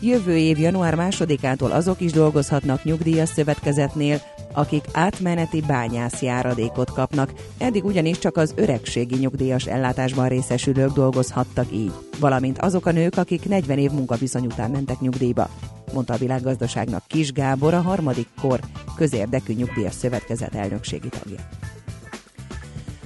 [0.02, 4.22] Jövő év január másodikától azok is dolgozhatnak nyugdíjas szövetkezetnél,
[4.54, 11.94] akik átmeneti bányász járadékot kapnak, eddig ugyanis csak az öregségi nyugdíjas ellátásban részesülők dolgozhattak így,
[12.20, 15.50] valamint azok a nők, akik 40 év munkaviszony után mentek nyugdíjba,
[15.94, 18.60] mondta a világgazdaságnak Kis Gábor, a harmadik kor
[18.96, 21.38] közérdekű nyugdíjas szövetkezet elnökségi tagja.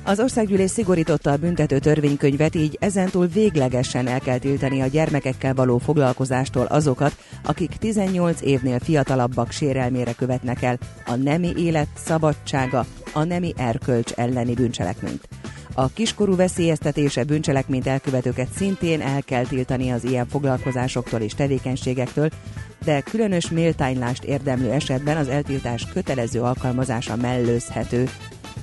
[0.08, 5.78] Az országgyűlés szigorította a büntető törvénykönyvet, így ezentúl véglegesen el kell tiltani a gyermekekkel való
[5.78, 13.54] foglalkozástól azokat, akik 18 évnél fiatalabbak sérelmére követnek el a nemi élet szabadsága, a nemi
[13.58, 15.28] erkölcs elleni bűncselekményt.
[15.74, 22.30] A kiskorú veszélyeztetése bűncselekményt elkövetőket szintén el kell tiltani az ilyen foglalkozásoktól és tevékenységektől,
[22.84, 28.10] de különös méltánylást érdemlő esetben az eltiltás kötelező alkalmazása mellőzhető,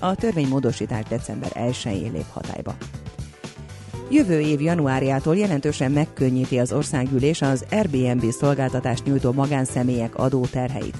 [0.05, 2.75] a törvénymódosítás december 1-én lép hatályba.
[4.11, 10.97] Jövő év januárjától jelentősen megkönnyíti az országgyűlés az Airbnb szolgáltatást nyújtó magánszemélyek adóterheit.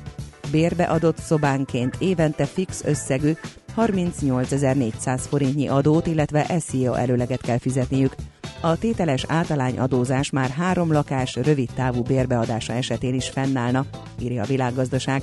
[0.51, 3.33] Bérbe adott szobánként évente fix összegű
[3.77, 8.15] 38.400 forintnyi adót, illetve SEO előleget kell fizetniük.
[8.61, 13.85] A tételes általány adózás már három lakás rövid távú bérbeadása esetén is fennállna,
[14.21, 15.23] írja a világgazdaság.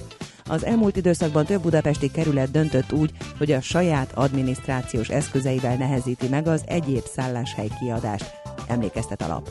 [0.52, 6.48] Az elmúlt időszakban több budapesti kerület döntött úgy, hogy a saját adminisztrációs eszközeivel nehezíti meg
[6.48, 8.32] az egyéb szálláshely kiadást,
[8.68, 9.50] emlékeztet a lap.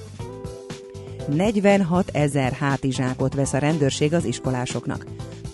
[1.35, 5.07] 46 ezer hátizsákot vesz a rendőrség az iskolásoknak.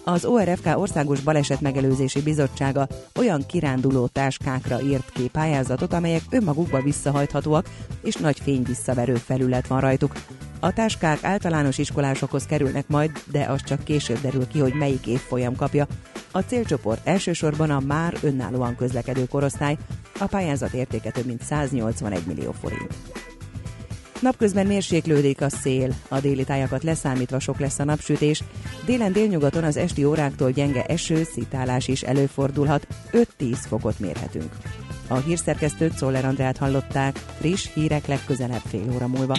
[0.05, 7.69] Az ORFK Országos Baleset Megelőzési Bizottsága olyan kiránduló táskákra írt ki pályázatot, amelyek önmagukba visszahajthatóak,
[8.03, 10.13] és nagy fényvisszaverő felület van rajtuk.
[10.61, 15.57] A táskák általános iskolásokhoz kerülnek majd, de az csak később derül ki, hogy melyik évfolyam
[15.57, 15.87] kapja.
[16.31, 19.77] A célcsoport elsősorban a már önállóan közlekedő korosztály,
[20.19, 22.95] a pályázat értéke több mint 181 millió forint.
[24.21, 28.43] Napközben mérséklődik a szél, a déli tájakat leszámítva sok lesz a napsütés,
[28.85, 34.53] délen délnyugaton az esti óráktól gyenge eső, szitálás is előfordulhat, 5-10 fokot mérhetünk.
[35.09, 39.39] A hírszerkesztőt Szoller Andrát hallották, friss hírek legközelebb fél óra múlva.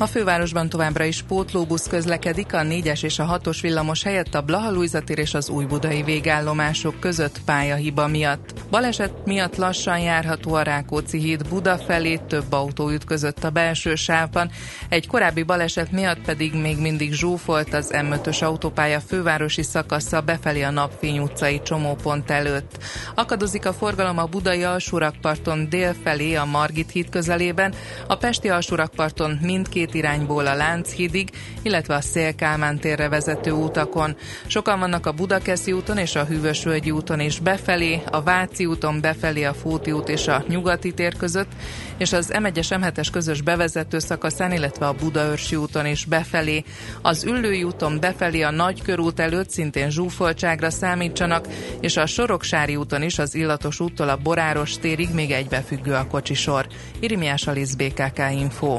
[0.00, 4.84] A fővárosban továbbra is pótlóbusz közlekedik a 4-es és a 6-os villamos helyett a Blaha
[5.06, 8.54] és az újbudai végállomások között pályahiba miatt.
[8.70, 14.50] Baleset miatt lassan járható a Rákóczi híd Buda felé, több autó ütközött a belső sávban,
[14.88, 20.70] egy korábbi baleset miatt pedig még mindig zsúfolt az M5-ös autópálya fővárosi szakasza befelé a
[20.70, 22.78] Napfény utcai csomópont előtt.
[23.14, 27.74] Akadozik a forgalom a budai alsórakparton dél felé a Margit híd közelében,
[28.06, 31.30] a pesti alsórakparton mindkét két irányból a Lánchídig,
[31.62, 34.16] illetve a Szélkálmán térre vezető utakon.
[34.46, 39.44] Sokan vannak a Budakeszi úton és a Hűvösvölgyi úton is befelé, a Váci úton befelé
[39.44, 41.48] a Fóti út és a Nyugati tér között,
[41.96, 46.64] és az M1-es M7-es közös bevezető szakaszán, illetve a Budaörsi úton is befelé.
[47.02, 51.46] Az Üllői úton befelé a Nagykörút előtt szintén zsúfoltságra számítsanak,
[51.80, 56.66] és a Soroksári úton is az Illatos úttól a Boráros térig még egybefüggő a kocsisor.
[57.00, 58.78] Irimiás Alisz BKK Info.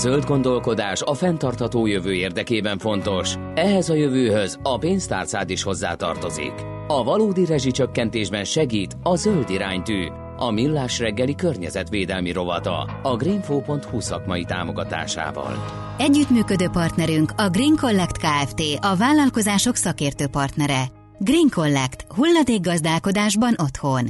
[0.00, 3.34] Zöld gondolkodás a fenntartható jövő érdekében fontos.
[3.54, 6.52] Ehhez a jövőhöz a pénztárcád is hozzátartozik.
[6.86, 14.44] A valódi rezsicsökkentésben segít a zöld iránytű, a millás reggeli környezetvédelmi rovata, a greenfo.hu szakmai
[14.44, 15.64] támogatásával.
[15.98, 18.62] Együttműködő partnerünk a Green Collect Kft.
[18.80, 20.82] a vállalkozások szakértő partnere.
[21.18, 22.04] Green Collect.
[22.08, 24.08] Hulladékgazdálkodásban otthon.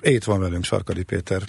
[0.00, 1.42] Itt van velünk Sarkadi Péter,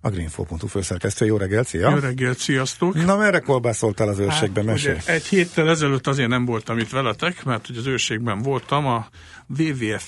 [0.00, 1.26] a Greenfo.hu főszerkesztő.
[1.26, 1.90] Jó reggelt, szia!
[1.90, 3.04] Jó reggelt, sziasztok!
[3.04, 4.96] Na, merre kolbászoltál az őrségben, Hát, mesélj?
[5.04, 9.08] egy héttel ezelőtt azért nem voltam itt veletek, mert hogy az őrségben voltam a
[9.58, 10.04] WWF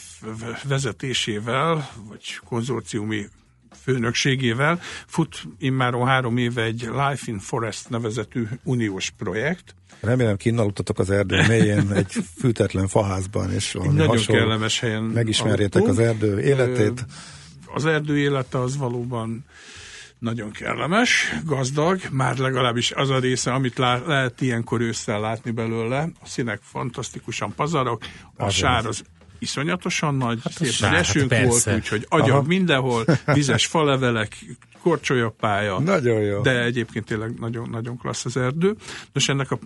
[0.68, 3.28] vezetésével, vagy konzorciumi
[3.82, 9.74] főnökségével fut immáron három éve egy Life in Forest nevezetű uniós projekt.
[10.00, 14.40] Remélem kinnaludtatok az erdő mélyén egy fűtetlen faházban, és valami Nagyon hasonló.
[14.40, 15.98] kellemes helyen Megismerjétek aludtunk.
[16.00, 17.04] az erdő életét.
[17.74, 19.44] Az erdő élete az valóban
[20.22, 26.08] nagyon kellemes, gazdag, már legalábbis az a része, amit lá- lehet ilyenkor ősszel látni belőle.
[26.20, 28.02] A színek fantasztikusan pazarok,
[28.36, 29.02] a Az sár az.
[29.38, 32.42] iszonyatosan nagy, Hát szép sár, nagy hát volt, úgyhogy agyag Aha.
[32.42, 33.04] mindenhol,
[33.34, 34.36] vizes falevelek,
[34.82, 36.40] korcsolyapálya, Nagyon jó.
[36.40, 38.74] de egyébként tényleg nagyon, nagyon klassz az erdő.
[39.12, 39.58] Nos, ennek a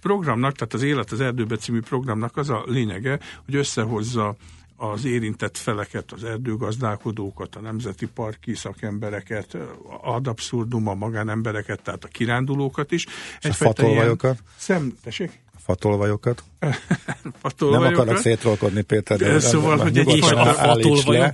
[0.00, 4.36] programnak, tehát az Élet az erdőbe című programnak az a lényege, hogy összehozza
[4.76, 9.56] az érintett feleket, az erdőgazdálkodókat, a nemzeti parki szakembereket,
[10.02, 13.06] ad abszurdum a magánembereket, tehát a kirándulókat is.
[13.42, 14.38] a fatolvajokat?
[14.56, 15.44] Szem, tessék?
[15.66, 16.42] Fatolvajokat.
[16.60, 17.98] Nem Fatolvajokat.
[17.98, 21.32] akarok szétrolkodni, Péter, de szóval, hogy egy nyugodtan fajta állíts le.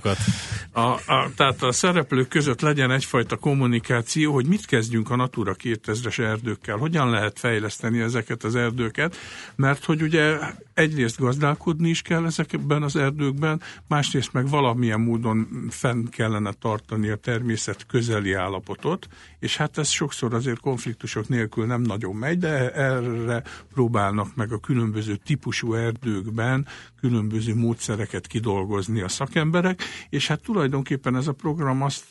[0.71, 6.19] A, a, tehát a szereplők között legyen egyfajta kommunikáció, hogy mit kezdjünk a Natura 2000-es
[6.19, 9.15] erdőkkel, hogyan lehet fejleszteni ezeket az erdőket,
[9.55, 10.37] mert hogy ugye
[10.73, 17.15] egyrészt gazdálkodni is kell ezekben az erdőkben, másrészt meg valamilyen módon fenn kellene tartani a
[17.15, 19.07] természet közeli állapotot,
[19.39, 24.59] és hát ez sokszor azért konfliktusok nélkül nem nagyon megy, de erre próbálnak meg a
[24.59, 26.67] különböző típusú erdőkben
[26.99, 32.05] különböző módszereket kidolgozni a szakemberek, és hát tulajdonképpen ez a program azt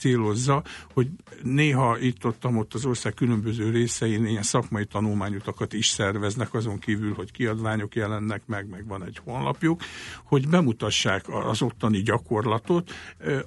[0.00, 1.08] célozza, hogy
[1.42, 7.32] néha itt-ott ott az ország különböző részein ilyen szakmai tanulmányutakat is szerveznek, azon kívül, hogy
[7.32, 9.82] kiadványok jelennek meg, meg van egy honlapjuk,
[10.24, 12.90] hogy bemutassák az ottani gyakorlatot,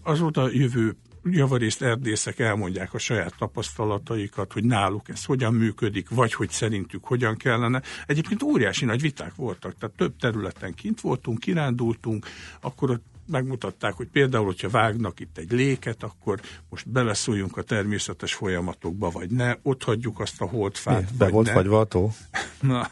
[0.03, 6.33] az oda jövő javarészt erdészek elmondják a saját tapasztalataikat, hogy náluk ez hogyan működik, vagy
[6.33, 7.81] hogy szerintük hogyan kellene.
[8.05, 12.25] Egyébként óriási nagy viták voltak, tehát több területen kint voltunk, kirándultunk,
[12.61, 18.33] akkor ott megmutatták, hogy például, hogyha vágnak itt egy léket, akkor most beleszóljunk a természetes
[18.33, 21.53] folyamatokba, vagy ne, ott hagyjuk azt a holdfát, Be volt ne.
[21.53, 21.87] fagyva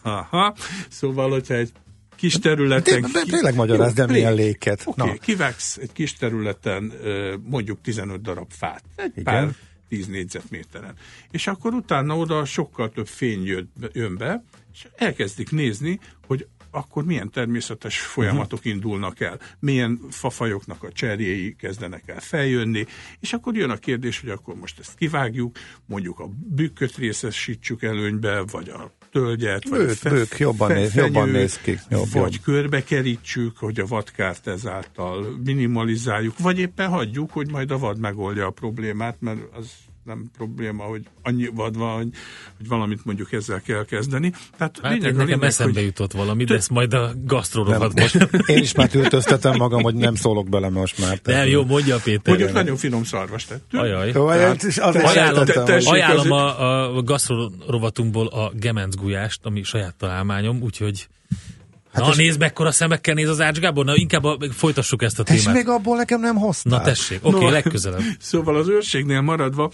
[0.02, 0.56] Aha.
[0.90, 1.72] Szóval, hogyha egy
[2.16, 3.02] kis területen...
[3.02, 4.82] De- de tényleg magyarázd, de milyen léket.
[4.86, 5.20] Oké, okay, Na.
[5.20, 6.94] kivágsz egy kis területen
[7.44, 9.24] mondjuk 15 darab fát, egy Igen.
[9.24, 9.56] pár
[9.90, 10.94] 10 négyzetméteren.
[11.32, 17.30] És akkor utána oda sokkal több fény jön be, és elkezdik nézni, hogy akkor milyen
[17.30, 18.70] természetes folyamatok Mhm.
[18.70, 22.86] indulnak el, milyen fafajoknak a cserjéi kezdenek el feljönni,
[23.20, 28.42] és akkor jön a kérdés, hogy akkor most ezt kivágjuk, mondjuk a bükköt részesítsük előnybe,
[28.52, 32.10] vagy a tölgyet, vagy Bők, a fe- bők, jobban fe- néz- jobban néz ki, jobb,
[32.12, 32.42] vagy jobb.
[32.44, 38.50] körbekerítsük, hogy a vadkárt ezáltal minimalizáljuk, vagy éppen hagyjuk, hogy majd a vad megoldja a
[38.52, 39.70] problémát, mert az
[40.04, 42.10] nem probléma, hogy annyi vad van, hogy,
[42.58, 44.30] hogy valamit mondjuk ezzel kell kezdeni.
[44.58, 47.92] Tehát Hát lényeg nekem lényeg, eszembe hogy jutott valami, de ezt majd a Nem, gasztrorovatban.
[47.96, 51.20] most én is már tültöztetem magam, hogy nem szólok bele most már.
[51.24, 52.22] Nem, jó, mondja Péter.
[52.26, 53.84] mondjuk nagyon finom szarvas tettünk.
[53.84, 54.12] Ajaj.
[54.12, 55.46] Tehát- Ajánlom,
[55.86, 61.08] ajánlom a, a gasztrorovatunkból a gemenc gulyást, ami saját találmányom, úgyhogy
[61.94, 65.24] Hát Na, nézd, mekkora szemekkel néz az Ács Gábor, na inkább a, folytassuk ezt a
[65.24, 65.42] témát.
[65.42, 66.78] És még abból nekem nem hoztál.
[66.78, 67.52] Na tessék, oké, okay, No.
[67.52, 68.02] legközelebb.
[68.20, 69.72] Szóval az őrségnél maradva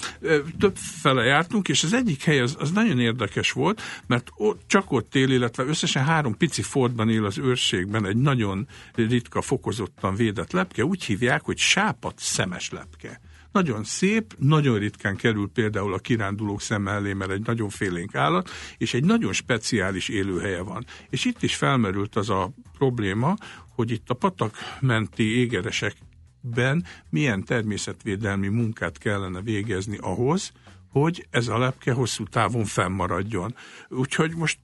[0.60, 4.91] több fele jártunk, és az egyik hely az, az nagyon érdekes volt, mert ott, csak
[4.91, 10.51] ott él, illetve összesen három pici fortban él az őrségben egy nagyon ritka, fokozottan védett
[10.51, 13.19] lepke, úgy hívják, hogy sápat szemes lepke.
[13.51, 18.49] Nagyon szép, nagyon ritkán kerül például a kirándulók szem elé, mert egy nagyon félénk állat,
[18.77, 20.86] és egy nagyon speciális élőhelye van.
[21.10, 23.36] És itt is felmerült az a probléma,
[23.75, 30.51] hogy itt a patak menti égeresekben milyen természetvédelmi munkát kellene végezni ahhoz,
[30.91, 33.55] hogy ez a lepke hosszú távon fennmaradjon.
[33.89, 34.60] Úgyhogy most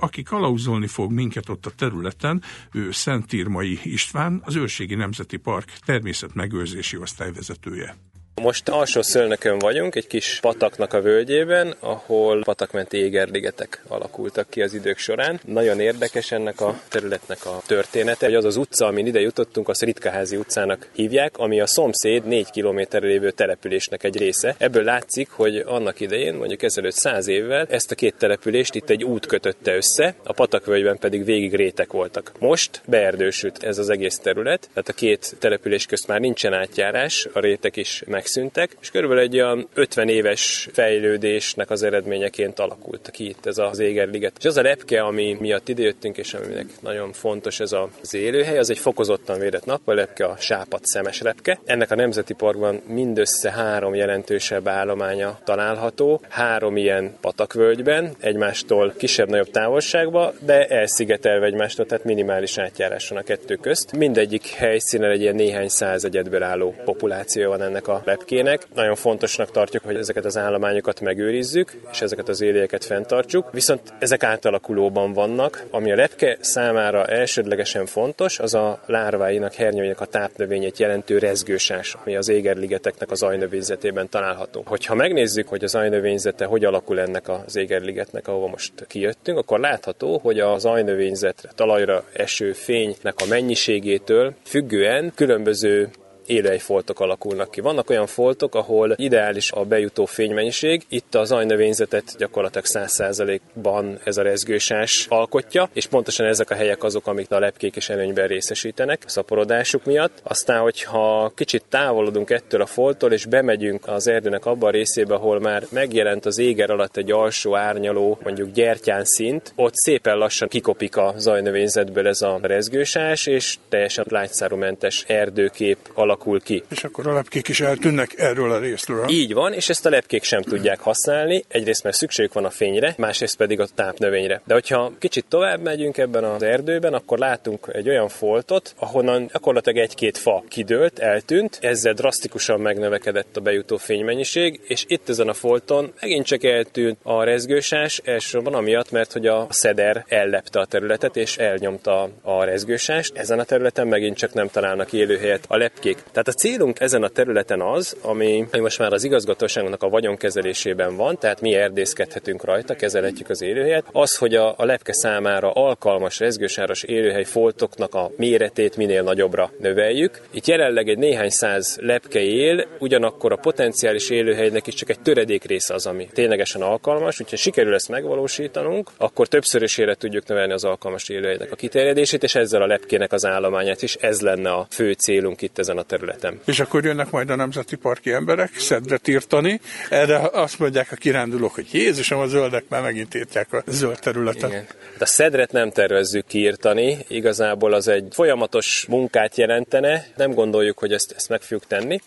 [0.00, 6.96] aki kalauzolni fog minket ott a területen, ő Szentírmai István, az Őrségi Nemzeti Park természetmegőrzési
[6.96, 7.96] osztályvezetője.
[8.40, 14.74] Most alsó szölnökön vagyunk, egy kis pataknak a völgyében, ahol patakmenti égerligetek alakultak ki az
[14.74, 15.40] idők során.
[15.44, 19.82] Nagyon érdekes ennek a területnek a története, hogy az az utca, amin ide jutottunk, azt
[19.82, 24.54] Ritkaházi utcának hívják, ami a szomszéd 4 kilométerre lévő településnek egy része.
[24.58, 29.04] Ebből látszik, hogy annak idején, mondjuk ezelőtt 100 évvel, ezt a két települést itt egy
[29.04, 32.32] út kötötte össze, a patakvölgyben pedig végig rétek voltak.
[32.38, 37.40] Most beerdősült ez az egész terület, tehát a két település közt már nincsen átjárás, a
[37.40, 43.46] rétek is megszűntek, és körülbelül egy olyan 50 éves fejlődésnek az eredményeként alakult ki itt
[43.46, 44.32] ez az égerliget.
[44.38, 48.70] És az a lepke, ami miatt idejöttünk, és aminek nagyon fontos ez az élőhely, az
[48.70, 51.60] egy fokozottan védett napvalepke, a sápat szemes lepke.
[51.64, 60.32] Ennek a Nemzeti Parkban mindössze három jelentősebb állománya található, három ilyen patakvölgyben, egymástól kisebb-nagyobb távolságban,
[60.40, 63.96] de elszigetelve egymástól, tehát minimális átjárás van a kettő közt.
[63.96, 68.66] Mindegyik helyszínen egy ilyen néhány száz egyedből álló populáció van ennek a lepkének.
[68.74, 74.22] Nagyon fontosnak tartjuk, hogy ezeket az állományokat megőrizzük, és ezeket az élőket fenntartsuk, viszont ezek
[74.22, 75.64] átalakulóban vannak.
[75.70, 82.16] Ami a lepke számára elsődlegesen fontos, az a lárváinak, hernyóinak a tápnövényét jelentő rezgősás, ami
[82.16, 84.62] az égerligeteknek az ajnövényzetében található.
[84.66, 90.18] Hogyha megnézzük, hogy az ajnövényzete hogy alakul ennek az égerligetnek, ahova most kijöttünk, akkor látható,
[90.18, 95.90] hogy az ajnövényzetre, talajra eső fénynek a mennyiségétől függően különböző
[96.28, 97.60] élőhelyfoltok alakulnak ki.
[97.60, 104.22] Vannak olyan foltok, ahol ideális a bejutó fénymennyiség, itt az ajnövényzetet gyakorlatilag 100%-ban ez a
[104.22, 109.08] rezgősás alkotja, és pontosan ezek a helyek azok, amik a lepkék is előnyben részesítenek a
[109.08, 110.20] szaporodásuk miatt.
[110.22, 115.40] Aztán, hogyha kicsit távolodunk ettől a foltól, és bemegyünk az erdőnek abba a részébe, ahol
[115.40, 120.96] már megjelent az éger alatt egy alsó árnyaló, mondjuk gyertyán szint, ott szépen lassan kikopik
[120.96, 126.62] a zajnövényzetből ez a rezgősás, és teljesen lágyszárumentes erdőkép alakul ki.
[126.70, 129.08] És akkor a lepkék is eltűnnek erről a részről.
[129.08, 132.94] Így van, és ezt a lepkék sem tudják használni, egyrészt mert szükségük van a fényre,
[132.96, 134.42] másrészt pedig a tápnövényre.
[134.44, 139.78] De hogyha kicsit tovább megyünk ebben az erdőben, akkor látunk egy olyan foltot, ahonnan gyakorlatilag
[139.78, 145.92] egy-két fa kidőlt, eltűnt, ezzel drasztikusan megnövekedett a bejutó fénymennyiség, és itt ezen a folton
[146.00, 151.36] megint csak eltűnt a rezgősás, elsősorban amiatt, mert hogy a szeder ellepte a területet és
[151.36, 153.16] elnyomta a rezgősást.
[153.16, 155.98] Ezen a területen megint csak nem találnak élőhelyet a lepkék.
[156.10, 161.18] Tehát a célunk ezen a területen az, ami, most már az igazgatóságunknak a vagyonkezelésében van,
[161.18, 166.82] tehát mi erdészkedhetünk rajta, kezelhetjük az élőhelyet, az, hogy a, a lepke számára alkalmas rezgősáros
[166.82, 170.20] élőhely foltoknak a méretét minél nagyobbra növeljük.
[170.30, 175.44] Itt jelenleg egy néhány száz lepke él, ugyanakkor a potenciális élőhelynek is csak egy töredék
[175.44, 181.08] része az, ami ténylegesen alkalmas, úgyha sikerül ezt megvalósítanunk, akkor többszörösére tudjuk növelni az alkalmas
[181.08, 183.94] élőhelynek a kiterjedését, és ezzel a lepkének az állományát is.
[183.94, 185.97] Ez lenne a fő célunk itt ezen a területen.
[186.44, 189.60] És akkor jönnek majd a nemzeti parki emberek szedret írtani.
[189.90, 194.50] Erre azt mondják a kirándulók, hogy Jézusom, a zöldek már megint írtják a zöld területet.
[194.50, 194.66] Igen.
[194.98, 200.92] De a szedret nem tervezzük kiírtani, igazából az egy folyamatos munkát jelentene, nem gondoljuk, hogy
[200.92, 202.00] ezt, ezt meg fogjuk tenni.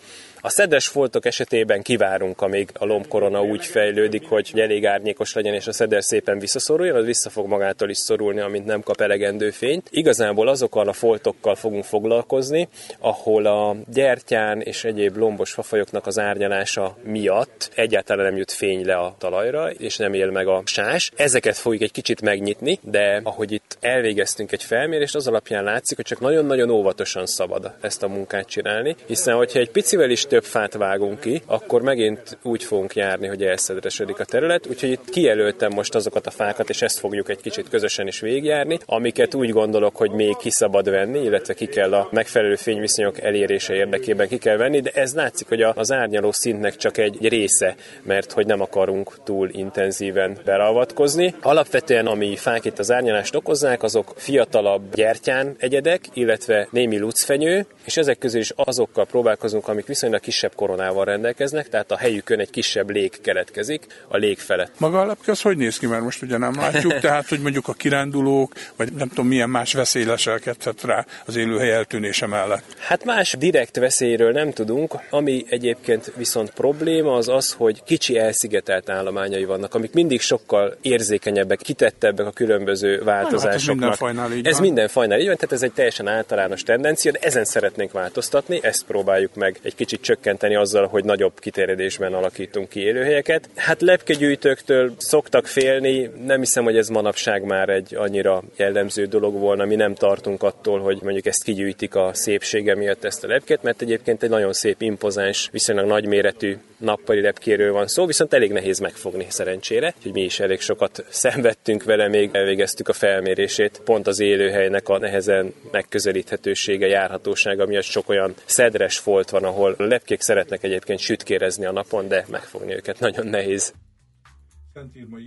[0.44, 5.68] A szedres foltok esetében kivárunk, amíg a lombkorona úgy fejlődik, hogy elég árnyékos legyen, és
[5.68, 9.88] a szeder szépen visszaszoruljon, az vissza fog magától is szorulni, amint nem kap elegendő fényt.
[9.92, 12.68] Igazából azokkal a foltokkal fogunk foglalkozni,
[13.00, 18.96] ahol a gyertyán és egyéb lombos fafajoknak az árnyalása miatt egyáltalán nem jut fény le
[18.96, 21.12] a talajra, és nem él meg a sás.
[21.16, 26.06] Ezeket fogjuk egy kicsit megnyitni, de ahogy itt elvégeztünk egy felmérést, az alapján látszik, hogy
[26.06, 30.74] csak nagyon-nagyon óvatosan szabad ezt a munkát csinálni, hiszen hogyha egy picivel is több fát
[30.74, 34.68] vágunk ki, akkor megint úgy fogunk járni, hogy elszedresedik a terület.
[34.68, 38.80] Úgyhogy itt kijelöltem most azokat a fákat, és ezt fogjuk egy kicsit közösen is végigjárni,
[38.86, 43.74] amiket úgy gondolok, hogy még ki szabad venni, illetve ki kell a megfelelő fényviszonyok elérése
[43.74, 48.32] érdekében ki kell venni, de ez látszik, hogy az árnyaló szintnek csak egy része, mert
[48.32, 51.36] hogy nem akarunk túl intenzíven beravatkozni.
[51.42, 57.98] Alapvetően, ami fák itt az árnyalást okozzák, azok fiatalabb gyertyán egyedek, illetve némi lucfenyő, és
[57.98, 62.90] ezek közül is azokkal próbálkozunk, amik viszonylag kisebb koronával rendelkeznek, tehát a helyükön egy kisebb
[62.90, 64.80] lég keletkezik a lég felett.
[64.80, 67.68] Maga a lepke az hogy néz ki, mert most ugye nem látjuk, tehát hogy mondjuk
[67.68, 72.64] a kirándulók, vagy nem tudom milyen más veszély leselkedhet rá az élőhely eltűnése mellett.
[72.78, 78.90] Hát más direkt veszélyről nem tudunk, ami egyébként viszont probléma az az, hogy kicsi elszigetelt
[78.90, 83.80] állományai vannak, amik mindig sokkal érzékenyebbek, kitettebbek a különböző változásoknak.
[83.80, 84.62] minden fajnál így ez van.
[84.62, 88.86] minden fajnál így van, tehát ez egy teljesen általános tendencia, de ezen szeretnénk változtatni, ezt
[88.86, 93.50] próbáljuk meg egy kicsit csökkenteni azzal, hogy nagyobb kiterjedésben alakítunk ki élőhelyeket.
[93.56, 99.66] Hát lepkegyűjtőktől szoktak félni, nem hiszem, hogy ez manapság már egy annyira jellemző dolog volna,
[99.66, 103.82] mi nem tartunk attól, hogy mondjuk ezt kigyűjtik a szépsége miatt ezt a lepkét, mert
[103.82, 109.26] egyébként egy nagyon szép, impozáns, viszonylag nagyméretű nappali lepkéről van szó, viszont elég nehéz megfogni
[109.30, 114.90] szerencsére, hogy mi is elég sokat szenvedtünk vele, még elvégeztük a felmérését, pont az élőhelynek
[114.90, 121.00] a nehezen megközelíthetősége, járhatósága miatt sok olyan szedres folt van, ahol a lepkék szeretnek egyébként
[121.00, 123.74] sütkérezni a napon, de megfogni őket nagyon nehéz.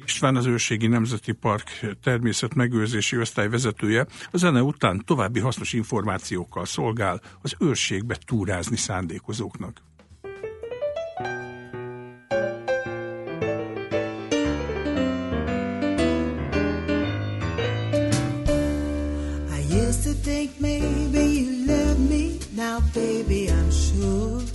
[0.05, 7.21] István az Őrségi Nemzeti Park természetmegőrzési osztály vezetője a zene után további hasznos információkkal szolgál
[7.43, 9.83] az őrségbe túrázni szándékozóknak.
[19.51, 22.39] I used to think maybe you love me.
[22.57, 24.54] Now, baby, I'm sure.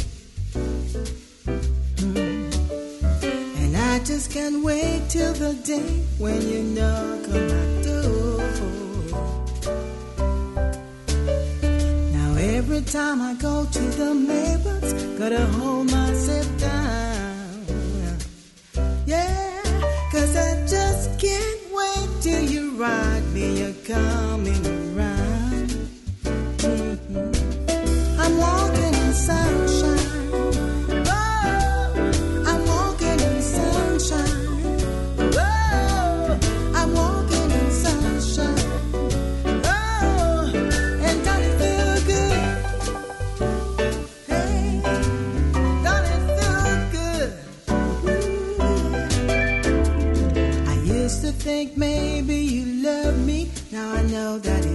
[4.40, 8.40] Can't wait till the day when you knock on my door.
[12.14, 17.66] Now, every time I go to the neighbors, gotta hold myself down.
[19.06, 19.62] Yeah,
[20.14, 24.79] cause I just can't wait till you ride me, you're coming
[51.50, 53.50] think maybe you love me.
[53.72, 54.69] Now I know that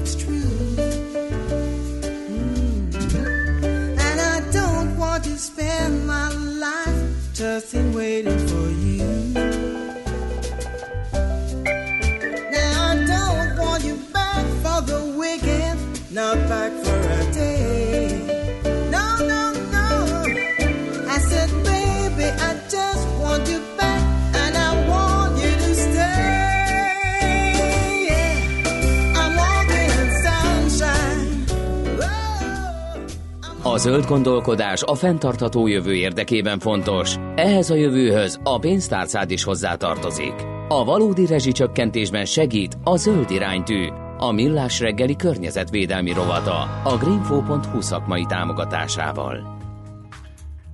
[33.67, 37.17] A zöld gondolkodás a fenntartható jövő érdekében fontos.
[37.35, 40.35] Ehhez a jövőhöz a pénztárcád is hozzátartozik.
[40.69, 43.87] A valódi rezsicsökkentésben segít a zöld iránytű,
[44.19, 49.59] a millás reggeli környezetvédelmi rovata a greenfo.hu szakmai támogatásával.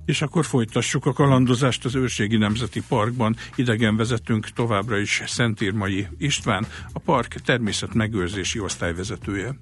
[0.05, 3.35] És akkor folytassuk a kalandozást az Őrségi Nemzeti Parkban.
[3.55, 9.55] Idegenvezetünk továbbra is Szentírmai István, a park természetmegőrzési osztályvezetője.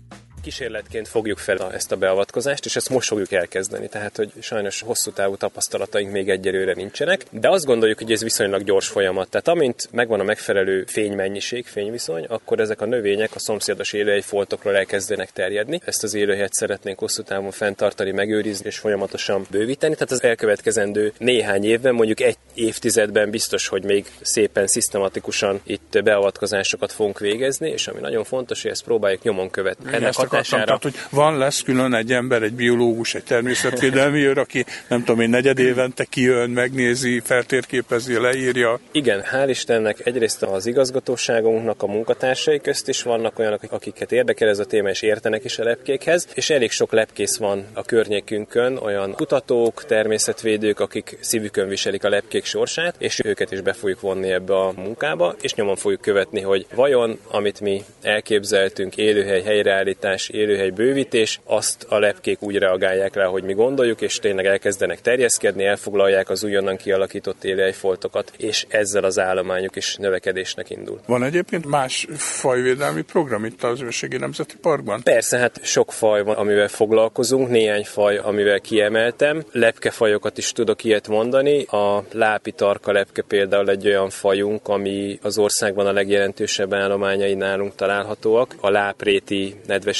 [0.43, 3.87] Kísérletként fogjuk fel a- ezt a beavatkozást, és ezt most fogjuk elkezdeni.
[3.89, 8.63] Tehát, hogy sajnos hosszú távú tapasztalataink még egyelőre nincsenek, de azt gondoljuk, hogy ez viszonylag
[8.63, 9.29] gyors folyamat.
[9.29, 15.31] Tehát amint megvan a megfelelő fénymennyiség, fényviszony, akkor ezek a növények a szomszédos élőhelyfoltokról elkezdenek
[15.31, 15.81] terjedni.
[15.85, 19.93] Ezt az élőhelyet szeretnénk hosszú távon fenntartani, megőrizni és folyamatosan bővíteni.
[19.93, 26.91] Tehát az elkövetkezendő néhány évben, mondjuk egy évtizedben biztos, hogy még szépen, szisztematikusan itt beavatkozásokat
[26.91, 29.93] fogunk végezni, és ami nagyon fontos, hogy ezt próbáljuk nyomon követni.
[29.93, 34.65] Ennek akartam, tehát, hogy van, lesz külön egy ember, egy biológus, egy természetvédelmi őr, aki
[34.87, 38.79] nem tudom én, negyed évente kijön, megnézi, feltérképezi, leírja.
[38.91, 44.59] Igen, hál' Istennek egyrészt az igazgatóságunknak a munkatársai közt is vannak olyanok, akiket érdekel ez
[44.59, 49.13] a téma, és értenek is a lepkékhez, és elég sok lepkész van a környékünkön, olyan
[49.13, 54.55] kutatók, természetvédők, akik szívükön viselik a lepkék sorsát, és őket is be fogjuk vonni ebbe
[54.55, 60.69] a munkába, és nyomon fogjuk követni, hogy vajon, amit mi elképzeltünk, élőhely helyreállítás, kutatás, élőhely
[60.69, 66.29] bővítés, azt a lepkék úgy reagálják rá, hogy mi gondoljuk, és tényleg elkezdenek terjeszkedni, elfoglalják
[66.29, 70.99] az újonnan kialakított élőhelyfoltokat, és ezzel az állományuk is növekedésnek indul.
[71.05, 75.01] Van egyébként más fajvédelmi program itt az Őrségi Nemzeti Parkban?
[75.03, 79.43] Persze, hát sok faj van, amivel foglalkozunk, néhány faj, amivel kiemeltem.
[79.51, 81.63] Lepkefajokat is tudok ilyet mondani.
[81.63, 87.75] A lápi tarka lepke például egy olyan fajunk, ami az országban a legjelentősebb állományai nálunk
[87.75, 88.55] találhatóak.
[88.61, 89.55] A lápréti,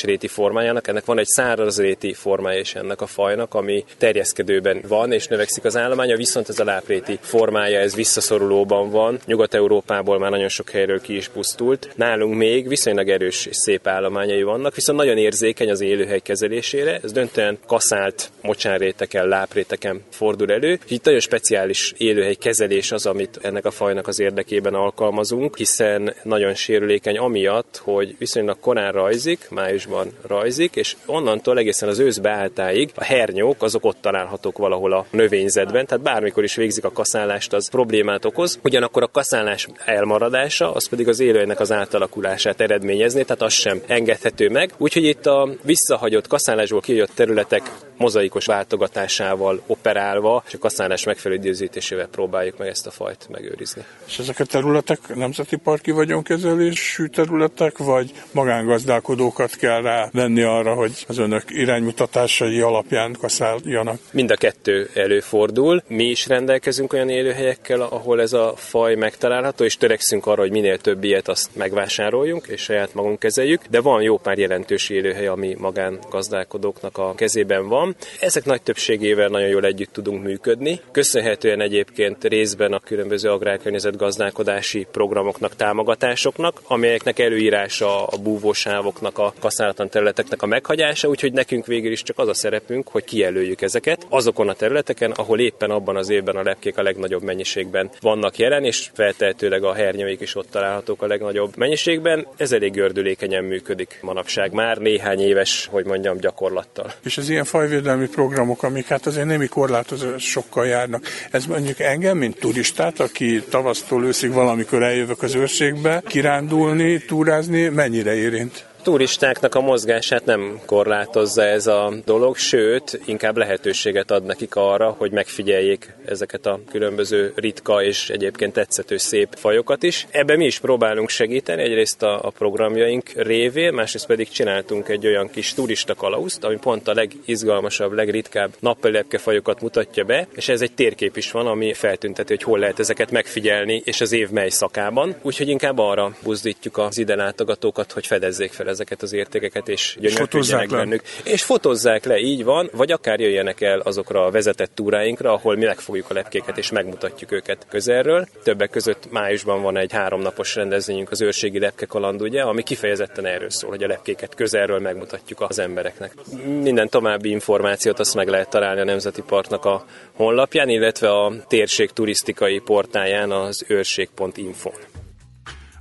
[0.09, 5.27] nedvesréti formájának, ennek van egy szárazréti formája is ennek a fajnak, ami terjeszkedőben van, és
[5.27, 9.19] növekszik az állománya, viszont ez a lápréti formája, ez visszaszorulóban van.
[9.25, 11.89] Nyugat-Európából már nagyon sok helyről ki is pusztult.
[11.95, 16.99] Nálunk még viszonylag erős és szép állományai vannak, viszont nagyon érzékeny az élőhely kezelésére.
[17.03, 20.79] Ez döntően kaszált mocsárréteken, lápréteken fordul elő.
[20.87, 26.53] Itt nagyon speciális élőhely kezelés az, amit ennek a fajnak az érdekében alkalmazunk, hiszen nagyon
[26.53, 33.03] sérülékeny amiatt, hogy viszonylag korán rajzik, májusban rajzik, és onnantól egészen az ősz beálltáig a
[33.03, 38.25] hernyók azok ott találhatók valahol a növényzetben, tehát bármikor is végzik a kaszálást, az problémát
[38.25, 38.59] okoz.
[38.63, 44.49] Ugyanakkor a kaszálás elmaradása, az pedig az élőhelynek az átalakulását eredményezni, tehát az sem engedhető
[44.49, 44.71] meg.
[44.77, 52.07] Úgyhogy itt a visszahagyott kaszálásból kijött területek mozaikos váltogatásával operálva, és a kaszálás megfelelő időzítésével
[52.07, 53.83] próbáljuk meg ezt a fajt megőrizni.
[54.07, 60.09] És ezek a területek nemzeti parki vagyonkezelésű területek, vagy magángazdálkodókat kell rá
[60.45, 63.99] arra, hogy az önök iránymutatásai alapján kaszáljanak?
[64.11, 65.83] Mind a kettő előfordul.
[65.87, 70.77] Mi is rendelkezünk olyan élőhelyekkel, ahol ez a faj megtalálható, és törekszünk arra, hogy minél
[70.77, 75.55] több ilyet azt megvásároljunk, és saját magunk kezeljük, de van jó pár jelentős élőhely, ami
[75.57, 77.95] magángazdálkodóknak a kezében van.
[78.19, 80.79] Ezek nagy többségével nagyon jól együtt tudunk működni.
[80.91, 89.33] Köszönhetően egyébként részben a különböző agrárkörnyezet gazdálkodási programoknak, támogatásoknak, amelyeknek előírása a búvósávoknak, a
[89.79, 94.05] kaszálatlan területeknek a meghagyása, úgyhogy nekünk végül is csak az a szerepünk, hogy kijelöljük ezeket
[94.09, 98.63] azokon a területeken, ahol éppen abban az évben a lepkék a legnagyobb mennyiségben vannak jelen,
[98.63, 102.27] és feltehetőleg a hernyőik is ott találhatók a legnagyobb mennyiségben.
[102.37, 106.93] Ez elég gördülékenyen működik manapság már néhány éves, hogy mondjam, gyakorlattal.
[107.03, 112.39] És az ilyen fajvédelmi programok, amik hát azért némi korlátozásokkal járnak, ez mondjuk engem, mint
[112.39, 118.68] turistát, aki tavasztól őszig valamikor eljövök az őrségbe, kirándulni, túrázni, mennyire érint?
[118.83, 125.11] Turistáknak a mozgását nem korlátozza ez a dolog, sőt, inkább lehetőséget ad nekik arra, hogy
[125.11, 130.07] megfigyeljék ezeket a különböző ritka és egyébként tetszető szép fajokat is.
[130.11, 135.29] Ebben mi is próbálunk segíteni, egyrészt a, a programjaink révén, másrészt pedig csináltunk egy olyan
[135.29, 140.73] kis turista kalauzt, ami pont a legizgalmasabb, legritkább nappelepke fajokat mutatja be, és ez egy
[140.73, 145.15] térkép is van, ami feltünteti, hogy hol lehet ezeket megfigyelni, és az év mely szakában.
[145.21, 150.69] Úgyhogy inkább arra buzdítjuk az ide látogatókat, hogy fedezzék fel ezeket az értékeket, és gyönyörködjenek
[150.69, 151.01] bennük.
[151.23, 155.65] És fotozzák le, így van, vagy akár jöjjenek el azokra a vezetett túráinkra, ahol mi
[155.65, 158.27] megfogjuk a lepkéket, és megmutatjuk őket közelről.
[158.43, 163.49] Többek között májusban van egy háromnapos rendezvényünk, az őrségi lepke kaland, ugye, ami kifejezetten erről
[163.49, 166.13] szól, hogy a lepkéket közelről megmutatjuk az embereknek.
[166.45, 171.89] Minden további információt azt meg lehet találni a Nemzeti Parknak a honlapján, illetve a térség
[171.89, 174.71] turisztikai portáján az őrség.info.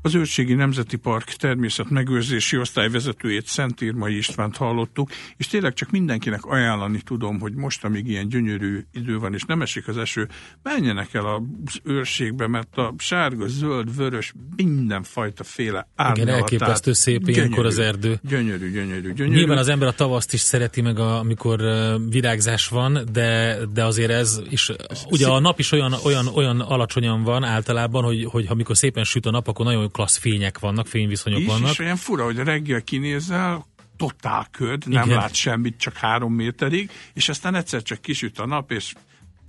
[0.02, 6.44] Az Őrségi Nemzeti Park természet megőrzési osztályvezetőjét Szent Irmai Istvánt hallottuk, és tényleg csak mindenkinek
[6.44, 10.28] ajánlani tudom, hogy most, amíg ilyen gyönyörű idő van, és nem esik az eső,
[10.62, 17.66] menjenek el az őrségbe, mert a sárga, zöld, vörös, mindenfajta féle Igen, elképesztő szép ilyenkor
[17.66, 18.18] az erdő.
[18.22, 19.36] Gyönyörű, gyönyörű, gyönyörű.
[19.36, 21.60] Nyilván az ember a tavaszt is szereti meg, a, amikor
[22.08, 24.72] virágzás van, de, de azért ez is,
[25.08, 29.26] ugye a nap is olyan, olyan, olyan alacsonyan van általában, hogy, hogy amikor szépen süt
[29.26, 31.70] a nap, akkor nagyon klassz fények vannak, fényviszonyok is, vannak.
[31.70, 33.66] És olyan fura, hogy reggel kinézel,
[33.96, 35.16] totál köd, nem Igen.
[35.16, 38.94] lát semmit, csak három méterig, és aztán egyszer csak kisüt a nap, és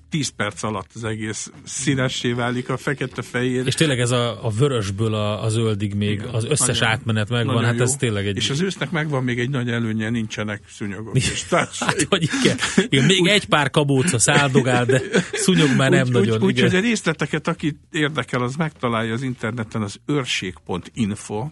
[0.10, 3.68] 10 perc alatt az egész színessé válik a fekete-fehér.
[3.68, 7.54] És tényleg ez a, a vörösből a, a zöldig még az összes Nagyon- átmenet megvan,
[7.54, 7.84] nagyon hát jó.
[7.84, 8.36] ez tényleg egy...
[8.36, 11.88] És az ősznek megvan még egy nagy előnye, nincsenek szúnyogok és társai.
[11.88, 12.58] Hát, hogy igen.
[12.90, 13.06] igen.
[13.06, 15.02] Még egy pár kabóca száldogál, de
[15.32, 16.36] szúnyog már nem úgy, nagyon.
[16.36, 16.76] Úgy, úgy, igen.
[16.76, 21.50] a részleteket, aki érdekel, az megtalálja az interneten az őrség.info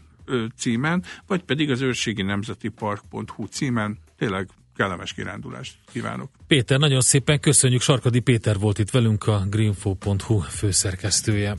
[0.58, 3.98] címen, vagy pedig az őrségi nemzeti park.hu címen.
[4.18, 6.30] Tényleg kellemes kirándulást kívánok.
[6.48, 7.82] Péter, nagyon szépen köszönjük.
[7.82, 11.56] Sarkadi Péter volt itt velünk, a greenfo.hu főszerkesztője.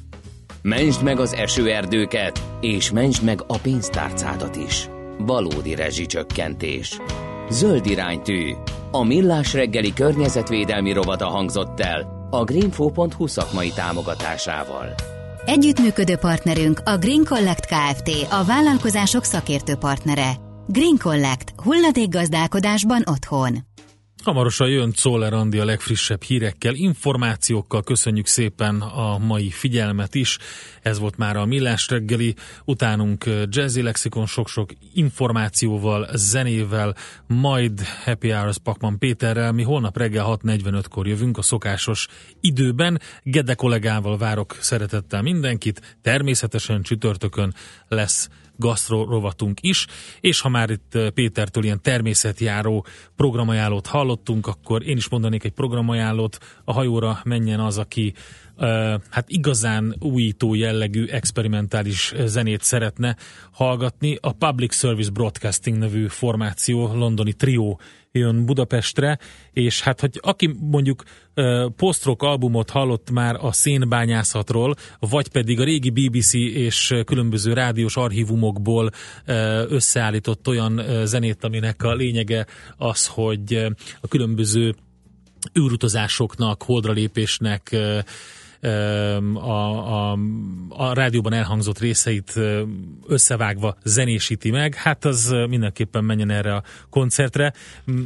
[0.62, 4.88] Mentsd meg az esőerdőket, és mentsd meg a pénztárcádat is.
[5.18, 7.00] Valódi rezsicsökkentés.
[7.50, 8.52] Zöld iránytű.
[8.90, 14.94] A millás reggeli környezetvédelmi rovata hangzott el a greenfo.hu szakmai támogatásával.
[15.44, 18.26] Együttműködő partnerünk a Green Collect Kft.
[18.30, 20.47] A vállalkozások szakértő partnere.
[20.70, 21.52] Green Collect.
[21.56, 23.66] Hulladékgazdálkodásban otthon.
[24.24, 27.82] Hamarosan jön Czoller Andi a legfrissebb hírekkel, információkkal.
[27.82, 30.38] Köszönjük szépen a mai figyelmet is.
[30.82, 32.34] Ez volt már a Millás reggeli.
[32.64, 36.94] Utánunk Jazzy Lexikon sok-sok információval, zenével,
[37.26, 39.52] majd Happy Hours Pakman Péterrel.
[39.52, 42.08] Mi holnap reggel 6.45-kor jövünk a szokásos
[42.40, 43.00] időben.
[43.22, 45.98] Gede kollégával várok szeretettel mindenkit.
[46.02, 47.54] Természetesen csütörtökön
[47.88, 49.86] lesz gasztro rovatunk is,
[50.20, 52.86] és ha már itt eh, Pétertől ilyen természetjáró
[53.16, 58.12] programajánlót hallottunk, akkor én is mondanék egy programajánlót, a hajóra menjen az, aki
[58.56, 58.66] uh,
[59.10, 63.16] hát igazán újító jellegű experimentális zenét szeretne
[63.50, 64.18] hallgatni.
[64.20, 67.80] A Public Service Broadcasting nevű formáció, londoni trió
[68.12, 69.18] jön Budapestre,
[69.52, 71.02] és hát, hogy aki mondjuk
[71.76, 78.90] post-rock albumot hallott már a szénbányászatról, vagy pedig a régi BBC és különböző rádiós archívumokból
[79.68, 82.46] összeállított olyan zenét, aminek a lényege
[82.76, 83.66] az, hogy
[84.00, 84.74] a különböző
[85.58, 87.76] űrutazásoknak, holdralépésnek,
[88.60, 90.18] a, a,
[90.68, 92.40] a rádióban elhangzott részeit
[93.06, 97.52] összevágva zenésíti meg, hát az mindenképpen menjen erre a koncertre.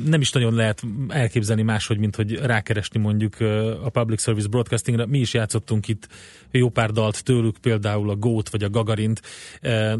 [0.05, 3.40] Nem is nagyon lehet elképzelni máshogy, mint hogy rákeresni mondjuk
[3.84, 5.07] a Public Service Broadcastingra.
[5.07, 6.09] Mi is játszottunk itt
[6.50, 9.20] jó pár dalt tőlük, például a Gót vagy a Gagarint.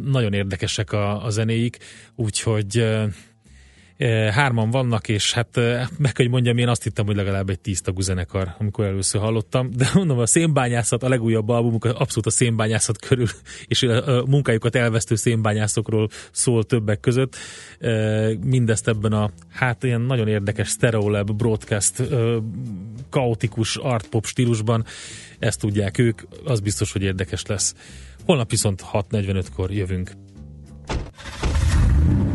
[0.05, 1.78] Nagyon érdekesek a, a zenéik,
[2.14, 2.86] úgyhogy
[4.30, 5.57] hárman vannak, és hát
[5.99, 9.90] meg hogy mondjam, én azt hittem, hogy legalább egy tíztagú zenekar, amikor először hallottam, de
[9.95, 13.26] mondom, a szénbányászat, a legújabb albumuk abszolút a szénbányászat körül,
[13.66, 17.36] és a munkájukat elvesztő szénbányászokról szól többek között.
[18.45, 22.03] Mindezt ebben a, hát ilyen nagyon érdekes Stereolab broadcast
[23.11, 24.84] kaotikus art pop stílusban,
[25.38, 27.74] ezt tudják ők, az biztos, hogy érdekes lesz.
[28.24, 30.11] Holnap viszont 6.45-kor jövünk.